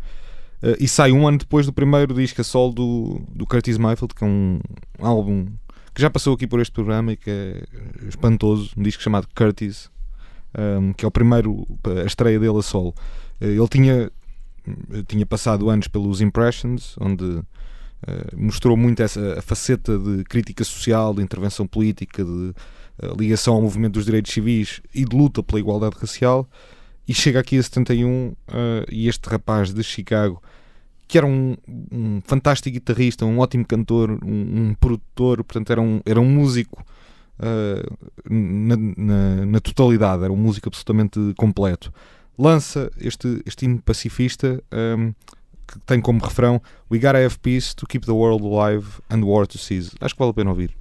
uh, 0.63 0.77
e 0.79 0.89
sai 0.89 1.13
um 1.13 1.27
ano 1.27 1.39
depois 1.39 1.67
do 1.67 1.73
primeiro 1.73 2.15
disco 2.15 2.41
a 2.41 2.45
solo 2.45 2.73
do, 2.73 3.21
do 3.29 3.47
Curtis 3.47 3.79
Mayfield, 3.79 4.15
que 4.15 4.25
é 4.25 4.27
um 4.27 4.61
álbum 5.01 5.47
que 5.95 6.03
já 6.03 6.11
passou 6.11 6.35
aqui 6.35 6.47
por 6.47 6.61
este 6.61 6.73
programa 6.73 7.13
e 7.13 7.17
que 7.17 7.31
é 7.31 7.65
espantoso, 8.07 8.71
um 8.77 8.83
disco 8.83 9.03
chamado 9.03 9.27
Curtis, 9.35 9.91
um, 10.57 10.93
que 10.93 11.05
é 11.05 11.09
o 11.09 11.11
primeiro, 11.11 11.67
a 12.03 12.07
estreia 12.07 12.39
dele 12.39 12.59
a 12.59 12.63
solo. 12.63 12.95
Uh, 13.41 13.47
Ele 13.47 13.69
tinha, 13.69 14.13
tinha 15.07 15.25
passado 15.25 15.71
anos 15.71 15.89
pelos 15.89 16.21
Impressions, 16.21 16.97
onde 17.01 17.25
uh, 17.25 17.45
mostrou 18.37 18.77
muito 18.77 19.03
essa 19.03 19.41
faceta 19.41 19.99
de 19.99 20.25
crítica 20.25 20.65
social, 20.65 21.15
de 21.15 21.23
intervenção 21.23 21.67
política, 21.67 22.25
de 22.25 22.53
ligação 23.19 23.55
ao 23.55 23.61
movimento 23.61 23.95
dos 23.95 24.07
direitos 24.07 24.33
civis 24.33 24.81
e 24.95 25.05
de 25.05 25.15
luta 25.15 25.43
pela 25.43 25.61
igualdade 25.61 25.97
racial. 26.01 26.49
E 27.09 27.15
chega 27.15 27.41
aqui 27.41 27.59
a 27.59 27.63
71 27.63 28.09
uh, 28.09 28.35
e 28.91 29.09
este 29.09 29.29
rapaz 29.29 29.73
de 29.73 29.83
Chicago, 29.83 30.43
que 31.07 31.17
era 31.17 31.27
um, 31.27 31.57
um 31.93 32.21
fantástico 32.25 32.75
guitarrista, 32.75 33.25
um 33.25 33.39
ótimo 33.39 33.65
cantor, 33.65 34.19
um, 34.25 34.71
um 34.71 34.75
produtor, 34.75 35.45
portanto 35.45 35.71
era 35.71 35.81
um, 35.81 36.01
era 36.05 36.21
um 36.21 36.29
músico 36.29 36.85
uh, 37.39 38.09
na, 38.29 38.77
na, 38.97 39.47
na 39.47 39.61
totalidade, 39.61 40.25
era 40.25 40.33
um 40.33 40.37
músico 40.37 40.69
absolutamente 40.69 41.21
completo. 41.37 41.93
Lança 42.37 42.91
este, 43.01 43.41
este 43.47 43.65
hino 43.67 43.81
pacifista 43.81 44.63
um, 44.99 45.15
que 45.67 45.79
tem 45.81 46.01
como 46.01 46.21
refrão 46.21 46.61
We 46.91 46.99
gotta 46.99 47.19
have 47.19 47.39
peace 47.39 47.75
to 47.75 47.87
keep 47.87 48.05
the 48.05 48.13
world 48.13 48.45
alive 48.45 49.01
and 49.11 49.25
war 49.25 49.47
to 49.47 49.59
cease. 49.59 49.93
Acho 50.01 50.15
que 50.15 50.19
vale 50.19 50.31
a 50.31 50.35
pena 50.35 50.51
ouvir. 50.51 50.75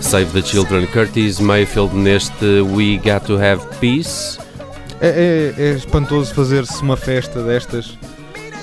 Save 0.00 0.32
the 0.32 0.42
children. 0.42 0.86
Curtis 0.86 1.38
Mayfield 1.40 1.94
neste 1.96 2.44
We 2.60 2.96
Got 2.98 3.26
to 3.26 3.36
Have 3.38 3.62
Peace. 3.80 4.38
É, 5.00 5.54
é- 5.58 5.62
é 5.62 5.70
espantoso 5.72 6.34
fazer-se 6.34 6.82
uma 6.82 6.96
festa 6.96 7.42
destas 7.42 7.86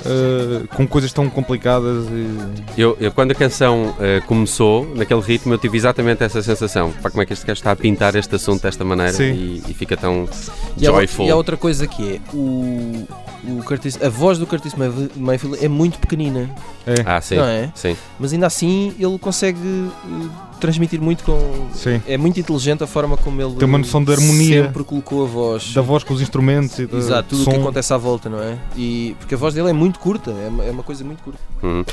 uh, 0.06 0.68
com 0.76 0.88
coisas 0.88 1.12
tão 1.12 1.28
complicadas 1.30 2.06
e 2.12 2.80
Eu, 2.82 2.96
eu- 3.00 3.12
quando 3.12 3.32
a 3.32 3.36
canção 3.36 3.96
eh, 4.00 4.22
começou, 4.28 4.86
naquele 4.96 5.22
ritmo, 5.22 5.54
eu 5.54 5.58
tive 5.58 5.78
exatamente 5.78 6.24
essa 6.24 6.42
sensação. 6.44 6.92
Pá, 7.02 7.10
como 7.10 7.24
é 7.24 7.26
que 7.26 7.34
este 7.34 7.46
gajo 7.46 7.58
está 7.58 7.72
a 7.72 7.76
pintar 7.76 8.16
este 8.16 8.36
assunto 8.36 8.62
desta 8.62 8.86
maneira 8.86 9.24
e, 9.24 9.64
e 9.68 9.74
fica 9.74 9.98
tão 9.98 10.30
E 10.78 10.86
joyful. 10.86 11.26
e 11.26 11.32
há 11.32 11.36
outra 11.36 11.58
coisa 11.58 11.88
que 11.88 12.16
é 12.18 12.20
o, 12.36 13.08
o 13.48 13.64
Curtis, 13.64 14.00
a 14.02 14.10
voz 14.10 14.38
do 14.38 14.46
Curtis 14.48 14.74
Mayf- 14.76 15.12
Mayfield 15.16 15.64
é 15.64 15.68
muito 15.68 15.98
pequenina, 16.00 16.50
é, 16.86 16.96
Ah, 17.06 17.22
sim. 17.22 17.36
não 17.36 17.46
é? 17.46 17.72
Sim. 17.76 17.96
Mas 18.20 18.34
ainda 18.34 18.48
assim 18.48 18.94
ele 19.00 19.18
consegue 19.20 19.58
eh, 19.60 20.28
transmitir 20.60 21.02
muito 21.02 21.24
com. 21.24 21.68
sim. 21.74 22.02
É 22.08 22.18
muito 22.18 22.40
inteligente 22.40 22.84
a 22.84 22.88
forma 22.88 23.16
como 23.18 23.42
ele 23.42 23.56
Tem 23.56 23.68
uma 23.68 23.78
noção 23.78 24.04
de 24.04 24.12
harmonia. 24.12 24.64
sempre 24.66 24.84
colocou 24.84 25.24
a 25.24 25.28
voz. 25.28 25.74
Da 25.74 25.82
voz 25.82 26.04
com 26.04 26.14
os 26.14 26.22
instrumentos 26.22 26.78
e 26.80 26.86
da 26.86 26.98
Exato, 26.98 27.30
tudo 27.30 27.48
o 27.50 27.54
que 27.54 27.60
acontece 27.60 27.94
à 27.94 27.98
volta, 27.98 28.30
não 28.30 28.42
é? 28.42 28.58
E, 28.76 29.16
porque 29.20 29.36
a 29.36 29.38
voz 29.38 29.54
dele 29.54 29.70
é 29.70 29.74
muito 29.74 30.00
curta, 30.00 30.32
é 30.32 30.48
uma, 30.48 30.64
é 30.66 30.72
uma 30.72 30.84
coisa 30.84 31.04
muito 31.04 31.24
curta. 31.24 31.40
Uhum. 31.64 31.84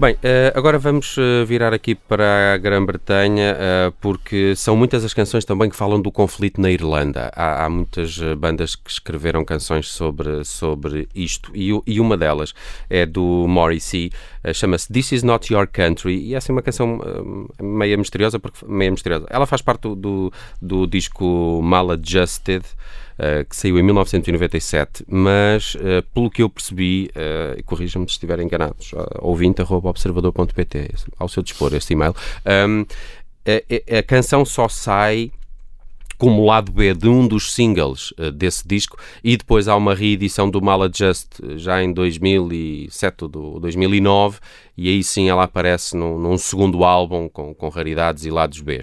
Bem, 0.00 0.16
eh, 0.22 0.50
agora 0.56 0.78
vamos 0.78 1.14
eh, 1.18 1.44
virar 1.44 1.74
aqui 1.74 1.94
para 1.94 2.54
a 2.54 2.56
Grã-Bretanha, 2.56 3.54
eh, 3.58 3.92
porque 4.00 4.56
são 4.56 4.74
muitas 4.74 5.04
as 5.04 5.12
canções 5.12 5.44
também 5.44 5.68
que 5.68 5.76
falam 5.76 6.00
do 6.00 6.10
conflito 6.10 6.58
na 6.58 6.70
Irlanda. 6.70 7.30
Há, 7.36 7.66
há 7.66 7.68
muitas 7.68 8.18
bandas 8.38 8.74
que 8.74 8.90
escreveram 8.90 9.44
canções 9.44 9.90
sobre, 9.90 10.42
sobre 10.42 11.06
isto, 11.14 11.52
e, 11.54 11.68
e 11.86 12.00
uma 12.00 12.16
delas 12.16 12.54
é 12.88 13.04
do 13.04 13.46
Morrissey, 13.46 14.10
chama-se 14.54 14.90
This 14.90 15.12
Is 15.12 15.22
Not 15.22 15.52
Your 15.52 15.66
Country, 15.66 16.16
e 16.16 16.34
essa 16.34 16.50
é 16.50 16.54
uma 16.54 16.62
canção 16.62 16.98
meia 17.60 17.98
misteriosa, 17.98 18.38
porque 18.38 18.64
meia 18.66 18.90
misteriosa. 18.90 19.26
Ela 19.28 19.44
faz 19.44 19.60
parte 19.60 19.82
do, 19.82 19.94
do, 19.94 20.32
do 20.62 20.86
disco 20.86 21.60
Maladjusted, 21.62 22.64
Uh, 22.64 22.99
que 23.48 23.54
saiu 23.56 23.78
em 23.78 23.82
1997, 23.82 25.04
mas 25.08 25.74
uh, 25.74 26.02
pelo 26.14 26.30
que 26.30 26.42
eu 26.42 26.48
percebi, 26.48 27.10
uh, 27.14 27.58
e 27.58 27.62
corrijam-me 27.62 28.06
se 28.08 28.12
estiver 28.12 28.38
enganados, 28.40 28.92
uh, 28.92 29.06
ouvinte.observador.pt, 29.20 30.90
ao 31.18 31.28
seu 31.28 31.42
dispor 31.42 31.74
este 31.74 31.92
e-mail, 31.92 32.14
um, 32.68 32.84
a, 33.46 33.96
a- 33.96 33.98
a 33.98 34.02
canção 34.02 34.44
só 34.44 34.68
sai 34.68 35.30
como 36.20 36.44
lado 36.44 36.70
B 36.70 36.92
de 36.92 37.08
um 37.08 37.26
dos 37.26 37.54
singles 37.54 38.10
uh, 38.12 38.30
desse 38.30 38.68
disco 38.68 38.98
e 39.24 39.38
depois 39.38 39.68
há 39.68 39.74
uma 39.74 39.94
reedição 39.94 40.50
do 40.50 40.60
Maladjust 40.60 41.26
uh, 41.42 41.56
já 41.56 41.82
em 41.82 41.94
2007 41.94 43.24
ou 43.24 43.28
do 43.28 43.60
2009 43.60 44.38
e 44.76 44.88
aí 44.88 45.02
sim 45.02 45.30
ela 45.30 45.44
aparece 45.44 45.96
num, 45.96 46.18
num 46.18 46.36
segundo 46.36 46.84
álbum 46.84 47.26
com, 47.26 47.54
com 47.54 47.68
raridades 47.70 48.26
e 48.26 48.30
lados 48.30 48.60
B. 48.60 48.80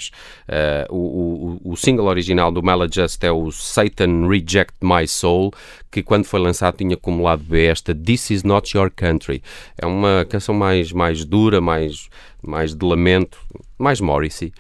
Uh, 0.49 0.93
o, 0.93 1.59
o, 1.63 1.71
o 1.73 1.77
single 1.77 2.07
original 2.07 2.51
do 2.51 2.63
Maladjust 2.63 3.23
é 3.23 3.31
o 3.31 3.51
Satan 3.51 4.27
Reject 4.27 4.73
My 4.81 5.07
Soul 5.07 5.51
que 5.91 6.03
quando 6.03 6.25
foi 6.25 6.39
lançado 6.39 6.77
tinha 6.77 6.97
como 6.97 7.23
lado 7.23 7.43
B 7.43 7.65
esta 7.65 7.93
This 7.95 8.31
Is 8.31 8.43
Not 8.43 8.75
Your 8.75 8.91
Country. 8.91 9.41
É 9.77 9.85
uma 9.85 10.25
canção 10.25 10.53
mais, 10.53 10.91
mais 10.91 11.23
dura, 11.25 11.61
mais, 11.61 12.09
mais 12.41 12.75
de 12.75 12.85
lamento, 12.85 13.37
mais 13.77 14.01
Morrissey, 14.01 14.51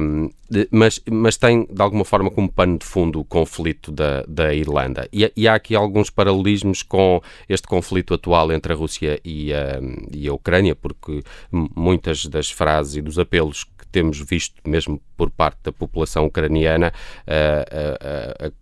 um, 0.00 0.30
de- 0.50 0.68
mas, 0.70 1.00
mas 1.10 1.36
tem 1.36 1.66
de 1.70 1.82
alguma 1.82 2.04
forma 2.04 2.30
como 2.30 2.50
pano 2.50 2.78
de 2.78 2.86
fundo 2.86 3.20
o 3.20 3.24
conflito 3.24 3.92
da, 3.92 4.24
da 4.26 4.54
Irlanda. 4.54 5.08
E, 5.12 5.30
e 5.36 5.46
há 5.46 5.54
aqui 5.54 5.74
alguns 5.74 6.08
paralelismos 6.10 6.82
com 6.82 7.20
este 7.48 7.66
conflito 7.66 8.14
atual 8.14 8.50
entre 8.52 8.72
a 8.72 8.76
Rússia 8.76 9.20
e 9.24 9.52
a, 9.52 9.78
e 10.12 10.26
a 10.26 10.32
Ucrânia, 10.32 10.74
porque 10.74 11.22
muitas 11.52 12.26
das 12.26 12.50
frases 12.50 12.96
e 12.96 13.02
dos 13.02 13.18
apelos 13.18 13.64
que 13.64 13.86
temos 13.92 14.18
visto, 14.20 14.54
mesmo 14.66 15.00
por 15.16 15.30
parte 15.30 15.58
da 15.64 15.72
população 15.72 16.26
ucraniana, 16.26 16.92
ah, 17.26 17.64
ah, 17.70 18.46
ah, 18.46 18.52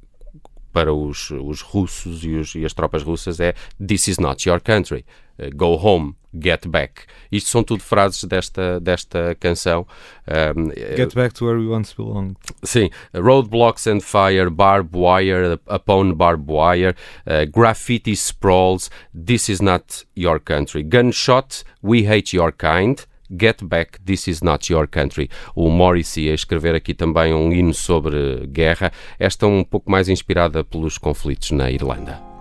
para 0.75 0.93
os, 0.93 1.31
os 1.31 1.63
russos 1.63 2.23
e, 2.25 2.35
os- 2.35 2.55
e 2.55 2.65
as 2.67 2.75
tropas 2.75 3.03
russas 3.03 3.41
é 3.41 3.55
This 3.79 4.09
is 4.09 4.19
not 4.19 4.47
your 4.47 4.61
country. 4.61 5.05
Uh, 5.39 5.51
Go 5.57 5.75
home, 5.77 6.15
get 6.33 6.67
back. 6.69 7.03
Isto 7.33 7.49
são 7.51 7.65
tudo 7.65 7.83
frases 7.83 8.23
desta, 8.25 8.79
desta 8.81 9.35
canção. 9.41 9.87
Um, 10.29 10.71
eh, 10.77 10.97
Get 10.97 11.15
back 11.15 11.35
to 11.35 11.45
where 11.47 11.59
we 11.59 11.67
once 11.67 11.93
belonged. 11.97 12.37
Sim, 12.63 12.91
roadblocks 13.13 13.87
and 13.91 14.01
fire, 14.01 14.49
barbed 14.51 14.95
wire 14.95 15.59
upon 15.67 16.15
barbed 16.15 16.49
wire, 16.49 16.95
uh, 17.27 17.45
graffiti 17.51 18.15
sprawls, 18.15 18.91
this 19.13 19.49
is 19.49 19.61
not 19.61 20.05
your 20.15 20.39
country. 20.39 20.83
Gunshot, 20.85 21.65
we 21.83 22.05
hate 22.05 22.33
your 22.37 22.53
kind. 22.53 23.05
Get 23.31 23.65
back, 23.65 23.99
this 24.05 24.29
is 24.29 24.43
not 24.43 24.71
your 24.71 24.87
country. 24.87 25.31
O 25.55 25.71
Morrissey 25.71 26.31
a 26.31 26.35
escrever 26.35 26.75
aqui 26.75 26.95
também 26.95 27.33
um 27.33 27.53
hino 27.53 27.75
sobre 27.75 28.47
guerra, 28.47 28.93
esta 29.19 29.47
um 29.47 29.65
pouco 29.65 29.91
mais 29.91 30.09
inspirada 30.09 30.63
pelos 30.63 30.99
conflitos 30.99 31.51
na 31.51 31.71
Irlanda. 31.71 32.35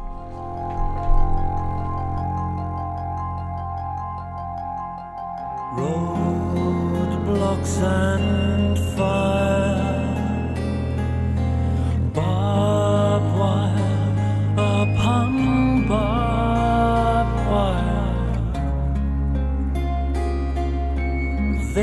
and 7.83 8.42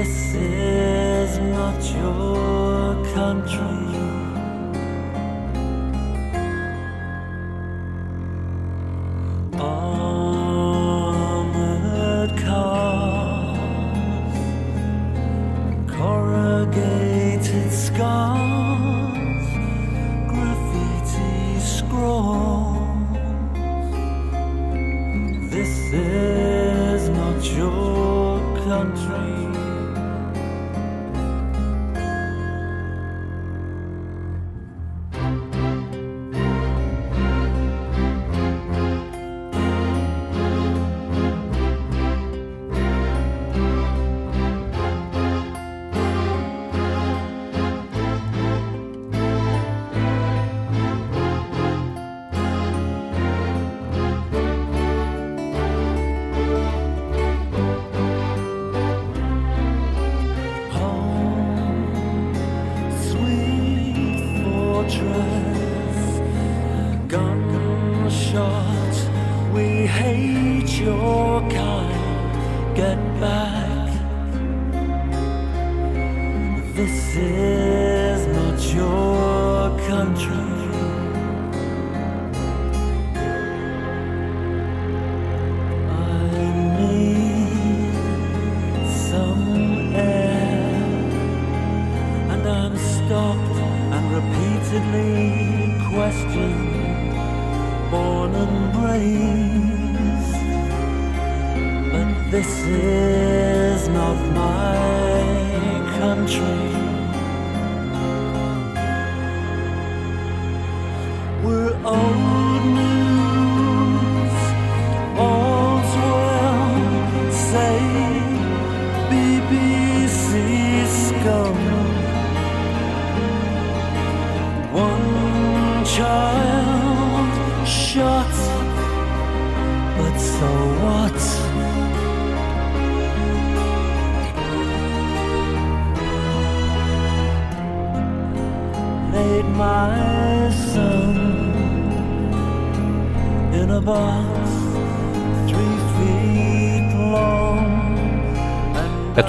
This 0.00 0.34
is 0.34 1.38
not 1.40 1.78
your 1.92 3.04
country. 3.12 3.89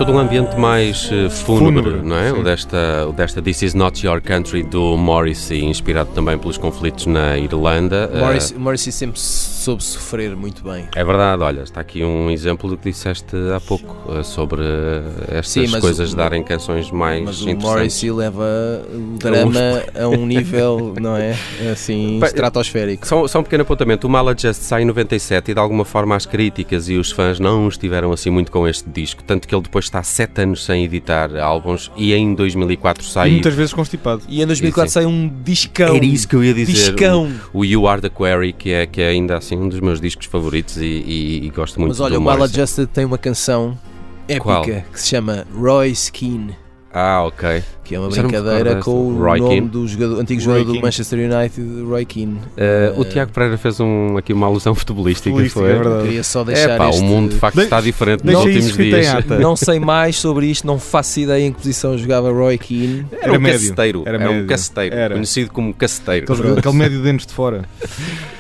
Todo 0.06 0.14
um 0.14 0.18
ambiente 0.18 0.56
mais 0.56 1.12
eh, 1.12 1.30
fúnebre, 1.30 1.84
Fúnebre, 1.84 2.10
não 2.10 2.18
é? 2.18 2.32
sim. 2.32 2.40
O 2.40 2.44
desta, 2.44 3.06
o 3.08 3.14
desta 3.14 3.40
This 3.40 3.62
Is 3.62 3.74
Not 3.76 4.04
Your 4.04 4.20
Country 4.20 4.64
do 4.64 4.98
Morrissey, 4.98 5.64
inspirado 5.64 6.10
também 6.10 6.40
pelos 6.40 6.58
conflitos 6.58 7.06
na 7.06 7.38
Irlanda. 7.38 8.10
Eh, 8.12 8.20
Morrissey, 8.20 8.58
Morrissey 8.58 8.92
sempre 8.92 9.20
soube 9.20 9.84
sofrer 9.84 10.36
muito 10.36 10.64
bem. 10.64 10.88
É 10.96 11.04
verdade, 11.04 11.44
olha, 11.44 11.62
está 11.62 11.82
aqui 11.82 12.04
um 12.04 12.32
exemplo 12.32 12.68
do 12.68 12.78
que 12.78 12.90
disseste 12.90 13.36
há 13.56 13.60
pouco 13.60 14.01
sobre 14.24 14.62
eh, 14.64 15.38
estas 15.38 15.48
Sim, 15.52 15.68
mas 15.72 15.82
coisas 15.82 16.08
o- 16.08 16.12
de 16.12 16.16
darem 16.18 16.44
canções 16.44 16.90
mais 16.92 17.24
Mas 17.24 17.42
o 17.42 17.50
interessantes. 17.50 17.64
Morrissey 17.78 18.12
leva 18.12 18.44
o 18.94 19.18
drama 19.18 19.84
a 20.00 20.08
um 20.08 20.26
nível, 20.26 20.94
não 21.00 21.16
é? 21.16 21.36
Assim, 21.72 22.20
estratosférico. 22.24 23.08
Só, 23.08 23.28
só 23.28 23.40
um 23.40 23.44
pequeno 23.44 23.64
apontamento. 23.64 24.08
O 24.08 24.10
Mala 24.10 24.36
Just 24.38 24.62
sai 24.62 24.84
em 24.84 24.86
97 24.86 25.52
e 25.52 25.54
de 25.54 25.60
alguma 25.60 25.86
forma 25.86 26.16
as 26.16 26.26
críticas 26.26 26.90
e 26.90 26.96
os 26.96 27.12
fãs 27.12 27.40
não 27.40 27.68
estiveram 27.68 28.12
assim 28.12 28.30
muito 28.30 28.52
com 28.52 28.68
este 28.68 28.90
disco, 28.90 29.24
tanto 29.24 29.48
que 29.48 29.54
ele 29.56 29.62
depois 29.64 29.86
está 29.86 30.02
7 30.04 30.42
anos 30.42 30.66
sem 30.66 30.84
editar 30.84 31.36
álbuns 31.38 31.92
e 31.96 32.14
em 32.14 32.34
2004 32.34 33.04
E 33.04 33.08
sai. 33.10 33.32
muitas 33.32 33.54
vezes 33.54 33.74
constipado. 33.74 34.22
E 34.28 34.42
em 34.42 34.46
2004 34.46 34.90
Sim. 34.90 34.94
sai 34.94 35.06
um 35.06 35.32
discão. 35.44 35.96
Era 35.96 36.06
isso 36.06 36.28
que 36.28 36.36
eu 36.36 36.44
ia 36.44 36.54
dizer. 36.54 36.72
Discão. 36.74 37.32
O, 37.54 37.60
o 37.60 37.66
You 37.66 37.88
Are 37.88 38.02
the 38.02 38.10
Quarry, 38.10 38.54
que 38.54 38.72
é, 38.72 38.86
que 38.86 39.02
é 39.02 39.10
ainda 39.10 39.38
assim 39.38 39.56
um 39.58 39.70
dos 39.70 39.80
meus 39.80 40.02
discos 40.02 40.26
favoritos 40.28 40.78
e, 40.78 40.86
e- 40.86 41.46
e 41.46 41.50
gosto 41.50 41.80
muito 41.80 41.92
Mas 41.92 42.00
olha, 42.00 42.16
do 42.16 42.20
o 42.20 42.24
Mala 42.24 42.48
tem 42.94 43.06
uma 43.06 43.18
canção 43.18 43.78
épica 44.32 44.44
Qual? 44.44 44.64
que 44.66 44.84
se 44.94 45.08
chama 45.10 45.46
Roy 45.54 45.94
Keane, 46.12 46.58
Ah, 46.94 47.24
ok. 47.26 47.64
Que 47.84 47.96
é 47.96 48.00
uma 48.00 48.12
Já 48.12 48.22
brincadeira 48.24 48.76
com 48.78 48.92
o. 48.92 49.18
Roy 49.18 49.40
nome 49.40 49.54
Keane. 49.56 49.68
do 49.70 49.88
jogador- 49.88 50.20
antigo 50.22 50.42
Roy 50.44 50.60
jogador 50.60 50.74
do. 50.78 50.82
Manchester 50.82 51.20
United, 51.32 51.82
Roy 51.84 52.06
Keane. 52.06 52.38
Eh, 52.58 52.94
o 52.98 53.02
Eh, 53.02 53.06
Tiago 53.06 53.32
Pereira 53.32 53.58
fez 53.58 53.80
um, 53.80 54.18
aqui 54.18 54.34
uma 54.34 54.48
alusão 54.48 54.74
futebolística, 54.76 55.30
Futebolística, 55.30 55.60
foi? 55.60 55.70
é 55.72 55.74
verdade. 55.76 56.04
Queria 56.04 56.24
só 56.24 56.42
É 56.42 56.46
deixar 56.46 56.78
pá, 56.78 56.90
este... 56.90 57.02
o 57.02 57.04
mundo 57.04 57.30
de 57.34 57.40
facto 57.40 57.58
De- 57.58 57.64
está 57.64 57.82
diferente 57.82 58.26
nos 58.26 58.36
últimos 58.36 58.78
dias. 58.78 59.08
Não 59.40 59.56
sei 59.56 59.80
mais 59.80 60.16
sobre 60.16 60.48
isto, 60.48 60.66
não 60.68 60.80
faço 60.80 61.20
ideia 61.20 61.46
em 61.48 61.52
que 61.52 61.58
posição 61.58 61.98
jogava 61.98 62.32
Roy 62.32 62.58
Keane. 62.58 63.06
Era, 63.12 63.24
Era 63.24 63.34
um 63.34 63.40
médio. 63.42 63.60
caceteiro, 63.60 64.04
Era 64.06 64.18
era, 64.24 64.32
um 64.32 64.46
caceteiro, 64.48 64.96
Era. 64.96 65.14
conhecido 65.16 65.52
como 65.52 65.74
caceteiro. 65.74 66.32
Aquele, 66.32 66.60
aquele 66.60 66.76
médio 66.76 66.98
de 66.98 67.04
dentes 67.04 67.26
de 67.26 67.34
fora. 67.34 67.64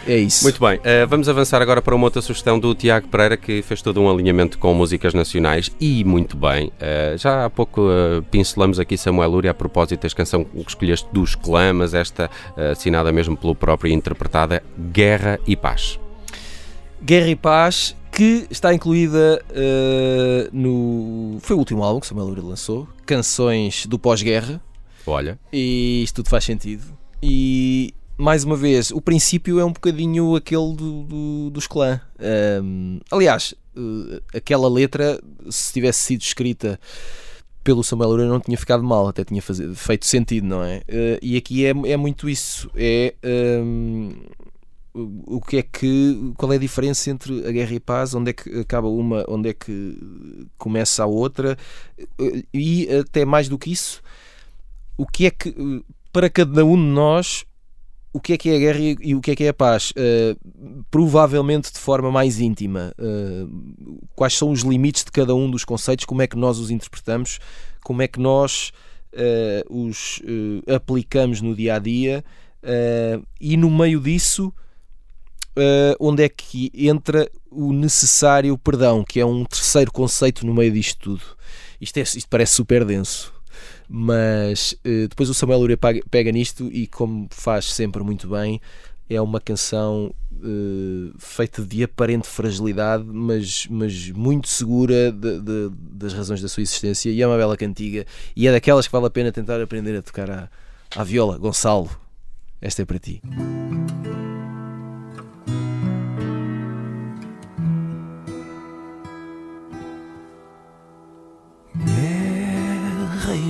É 0.07 0.17
isso. 0.17 0.43
Muito 0.43 0.59
bem, 0.59 0.79
eh, 0.83 1.05
vamos 1.05 1.29
avançar 1.29 1.61
agora 1.61 1.79
para 1.81 1.93
uma 1.95 2.05
outra 2.05 2.21
sugestão 2.21 2.59
do 2.59 2.73
Tiago 2.73 3.07
Pereira 3.07 3.37
que 3.37 3.61
fez 3.61 3.81
todo 3.83 4.01
um 4.01 4.09
alinhamento 4.09 4.57
com 4.57 4.73
músicas 4.73 5.13
nacionais 5.13 5.69
e 5.79 6.03
muito 6.03 6.35
bem. 6.35 6.71
Eh, 6.79 7.13
já 7.17 7.45
há 7.45 7.49
pouco 7.49 7.87
pincelamos 8.31 8.79
aqui 8.79 8.97
Samuel 8.97 9.30
Lúria 9.31 9.51
a 9.51 9.53
propósito 9.53 10.01
da 10.07 10.13
canção 10.13 10.43
que 10.43 10.59
escolheste 10.67 11.07
dos 11.11 11.33
Clamas, 11.35 11.93
esta 11.93 12.29
eh, 12.57 12.71
assinada 12.71 13.11
mesmo 13.11 13.35
pelo 13.37 13.55
próprio 13.55 13.89
e 13.89 13.93
interpretada 13.93 14.61
Guerra 14.91 15.39
e 15.47 15.55
Paz. 15.55 15.99
Guerra 17.03 17.29
e 17.29 17.35
Paz, 17.35 17.95
que 18.11 18.45
está 18.51 18.73
incluída 18.73 19.43
eh, 19.49 20.49
no. 20.51 21.37
Foi 21.41 21.55
o 21.55 21.59
último 21.59 21.83
álbum 21.83 21.99
que 21.99 22.07
Samuel 22.07 22.27
Lúria 22.27 22.43
lançou, 22.43 22.87
Canções 23.05 23.85
do 23.87 23.97
Pós-Guerra, 23.97 24.61
Olha, 25.07 25.39
e 25.51 26.03
isto 26.03 26.17
tudo 26.17 26.29
faz 26.29 26.43
sentido. 26.43 26.83
E 27.23 27.93
mais 28.17 28.43
uma 28.43 28.55
vez, 28.55 28.91
o 28.91 29.01
princípio 29.01 29.59
é 29.59 29.65
um 29.65 29.71
bocadinho 29.73 30.35
aquele 30.35 30.75
do, 30.75 31.03
do- 31.03 31.49
dos 31.49 31.65
clã. 31.65 31.99
Ahm, 32.19 32.99
aliás, 33.09 33.55
eh, 33.75 34.21
aquela 34.37 34.69
letra, 34.69 35.19
se 35.49 35.73
tivesse 35.73 36.01
sido 36.01 36.21
escrita 36.21 36.79
pelo 37.63 37.83
Samuel 37.83 38.09
Lúria, 38.09 38.25
não 38.27 38.39
tinha 38.39 38.57
ficado 38.57 38.83
mal, 38.83 39.07
até 39.07 39.23
tinha 39.23 39.41
feito 39.41 40.05
sentido, 40.05 40.47
não 40.47 40.63
é? 40.63 40.81
Eh, 40.87 41.19
e 41.21 41.37
aqui 41.37 41.65
é, 41.65 41.69
é 41.69 41.97
muito 41.97 42.29
isso. 42.29 42.69
É. 42.75 43.13
ahm, 43.23 44.11
o 44.93 45.37
o 45.37 45.41
que 45.41 45.57
é 45.57 45.63
que 45.63 46.33
qual 46.37 46.51
é 46.51 46.57
a 46.57 46.59
diferença 46.59 47.09
entre 47.09 47.47
a 47.47 47.51
guerra 47.51 47.73
e 47.73 47.77
a 47.77 47.81
paz 47.81 48.13
onde 48.13 48.31
é 48.31 48.33
que 48.33 48.59
acaba 48.59 48.89
uma 48.89 49.23
onde 49.29 49.49
é 49.49 49.53
que 49.53 49.97
começa 50.57 51.03
a 51.03 51.05
outra 51.05 51.57
Eh, 52.19 52.43
e 52.53 52.89
até 52.89 53.23
mais 53.25 53.47
do 53.47 53.57
que 53.57 53.71
isso 53.71 54.01
o 54.97 55.05
que 55.05 55.25
é 55.25 55.31
que 55.31 55.49
eh, 55.49 55.83
para 56.11 56.29
cada 56.29 56.65
um 56.65 56.75
de 56.75 56.89
nós 56.93 57.45
o 58.13 58.19
que 58.19 58.33
é 58.33 58.37
que 58.37 58.49
é 58.49 58.55
a 58.55 58.59
guerra 58.59 58.79
e, 58.79 59.15
o 59.15 59.21
que 59.21 59.31
é 59.31 59.35
que 59.35 59.43
é 59.45 59.49
a 59.49 59.53
paz? 59.53 59.93
Eh, 59.95 60.35
provavelmente 60.89 61.71
de 61.71 61.79
forma 61.79 62.11
mais 62.11 62.39
íntima. 62.39 62.93
Eh, 62.97 63.45
quais 64.15 64.37
são 64.37 64.51
os 64.51 64.61
limites 64.61 65.05
de 65.05 65.11
cada 65.11 65.33
um 65.33 65.49
dos 65.49 65.63
conceitos? 65.63 66.05
Como 66.05 66.21
é 66.21 66.27
que 66.27 66.37
nós 66.37 66.59
os 66.59 66.69
interpretamos? 66.69 67.39
Como 67.83 68.01
é 68.01 68.07
que 68.07 68.19
nós 68.19 68.71
eh, 69.13 69.63
os 69.69 70.21
aplicamos 70.67 71.41
no 71.41 71.55
dia 71.55 71.75
a 71.75 71.79
dia? 71.79 72.23
E 73.39 73.57
no 73.57 73.69
meio 73.69 73.99
disso 73.99 74.53
onde 75.99 76.23
é 76.23 76.29
que 76.29 76.71
entra 76.73 77.29
o 77.49 77.73
necessário 77.73 78.57
perdão, 78.57 79.03
que 79.03 79.19
é 79.19 79.25
um 79.25 79.43
terceiro 79.45 79.91
conceito 79.91 80.45
no 80.45 80.53
meio 80.53 80.71
disto 80.71 80.97
tudo. 80.99 81.23
Isto, 81.79 81.97
é, 81.97 82.01
isto 82.01 82.29
parece 82.29 82.53
super 82.53 82.85
denso, 82.85 83.33
mas 83.93 84.73
eh, 84.85 85.07
depois 85.09 85.29
o 85.29 85.33
Samuel 85.33 85.59
Lúria 85.59 85.77
pega, 86.09 86.31
nisto 86.31 86.69
e, 86.71 86.87
como 86.87 87.27
faz 87.29 87.65
sempre 87.73 88.01
muito 88.01 88.25
bem, 88.29 88.61
é 89.09 89.19
uma 89.19 89.41
canção 89.41 90.13
eh, 90.41 91.11
feita 91.19 91.61
de 91.61 91.83
aparente 91.83 92.25
fragilidade, 92.25 93.03
mas, 93.05 93.67
mas 93.69 94.09
muito 94.11 94.47
segura 94.47 95.11
de- 95.11 95.41
de- 95.41 95.69
das 95.75 96.13
razões 96.13 96.41
da 96.41 96.47
sua 96.47 96.63
existência. 96.63 97.09
E 97.09 97.21
é 97.21 97.27
uma 97.27 97.35
bela 97.37 97.57
cantiga, 97.57 98.05
e 98.33 98.47
é 98.47 98.51
daquelas 98.53 98.87
que 98.87 98.93
vale 98.93 99.07
a 99.07 99.09
pena 99.09 99.29
tentar 99.29 99.59
aprender 99.61 99.97
a 99.97 100.01
tocar 100.01 100.31
à, 100.31 100.49
à 100.95 101.03
viola. 101.03 101.37
Gonçalo, 101.37 101.89
esta 102.61 102.83
é 102.83 102.85
para 102.85 102.97
ti. 102.99 103.21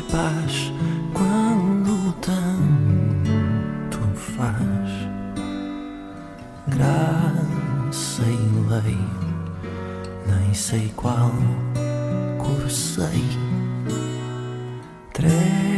Paz 0.10 0.72
quando 1.14 2.14
tanto 2.22 4.00
faz 4.16 4.92
graça 6.68 8.24
e 8.24 8.70
lei, 8.70 8.98
nem 10.28 10.54
sei 10.54 10.92
qual 10.96 11.32
cursei. 12.38 13.24
Treva 15.14 15.71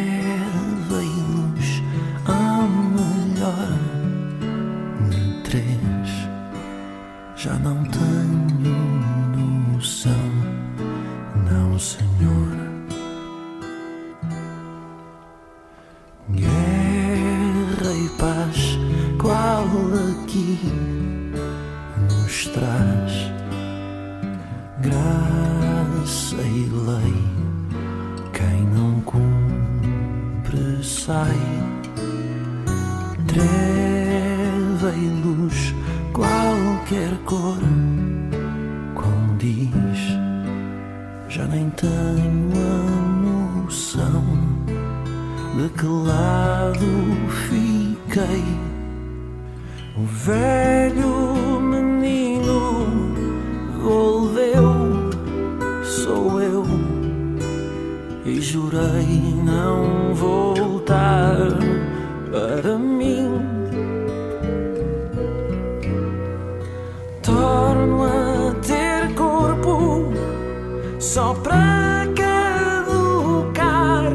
só 71.04 71.34
para 71.34 72.08
caducar. 72.16 74.06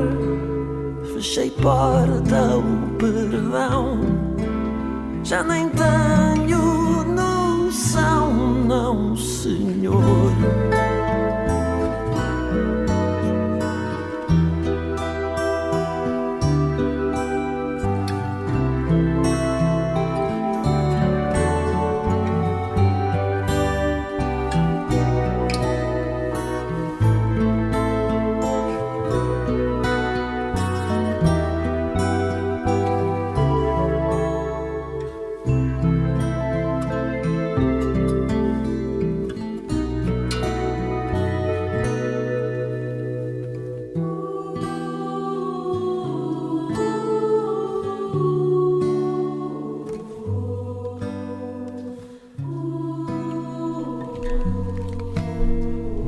Fechei 1.12 1.50
porta, 1.50 2.56
o 2.56 2.96
perdão. 2.96 4.00
Já 5.22 5.42
nem 5.44 5.68
tenho 5.68 7.04
noção, 7.04 8.32
não, 8.64 9.14
senhor. 9.14 10.32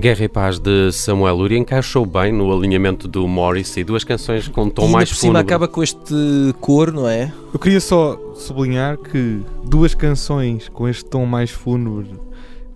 Guerra 0.00 0.24
e 0.24 0.28
Paz 0.28 0.58
de 0.58 0.90
Samuel 0.92 1.36
Luria 1.36 1.58
encaixou 1.58 2.06
bem 2.06 2.32
no 2.32 2.50
alinhamento 2.50 3.06
do 3.06 3.28
Morris 3.28 3.76
e 3.76 3.84
duas 3.84 4.02
canções 4.02 4.48
com 4.48 4.62
um 4.62 4.70
tom 4.70 4.88
e 4.88 4.92
mais 4.92 5.10
por 5.10 5.16
cima 5.16 5.38
acaba 5.40 5.68
com 5.68 5.82
este 5.82 6.14
cor, 6.58 6.90
não 6.90 7.06
é? 7.06 7.30
Eu 7.52 7.60
queria 7.60 7.82
só 7.82 8.18
sublinhar 8.34 8.96
que 8.96 9.42
duas 9.62 9.92
canções 9.92 10.70
com 10.70 10.88
este 10.88 11.04
tom 11.04 11.26
mais 11.26 11.50
fúnebre 11.50 12.18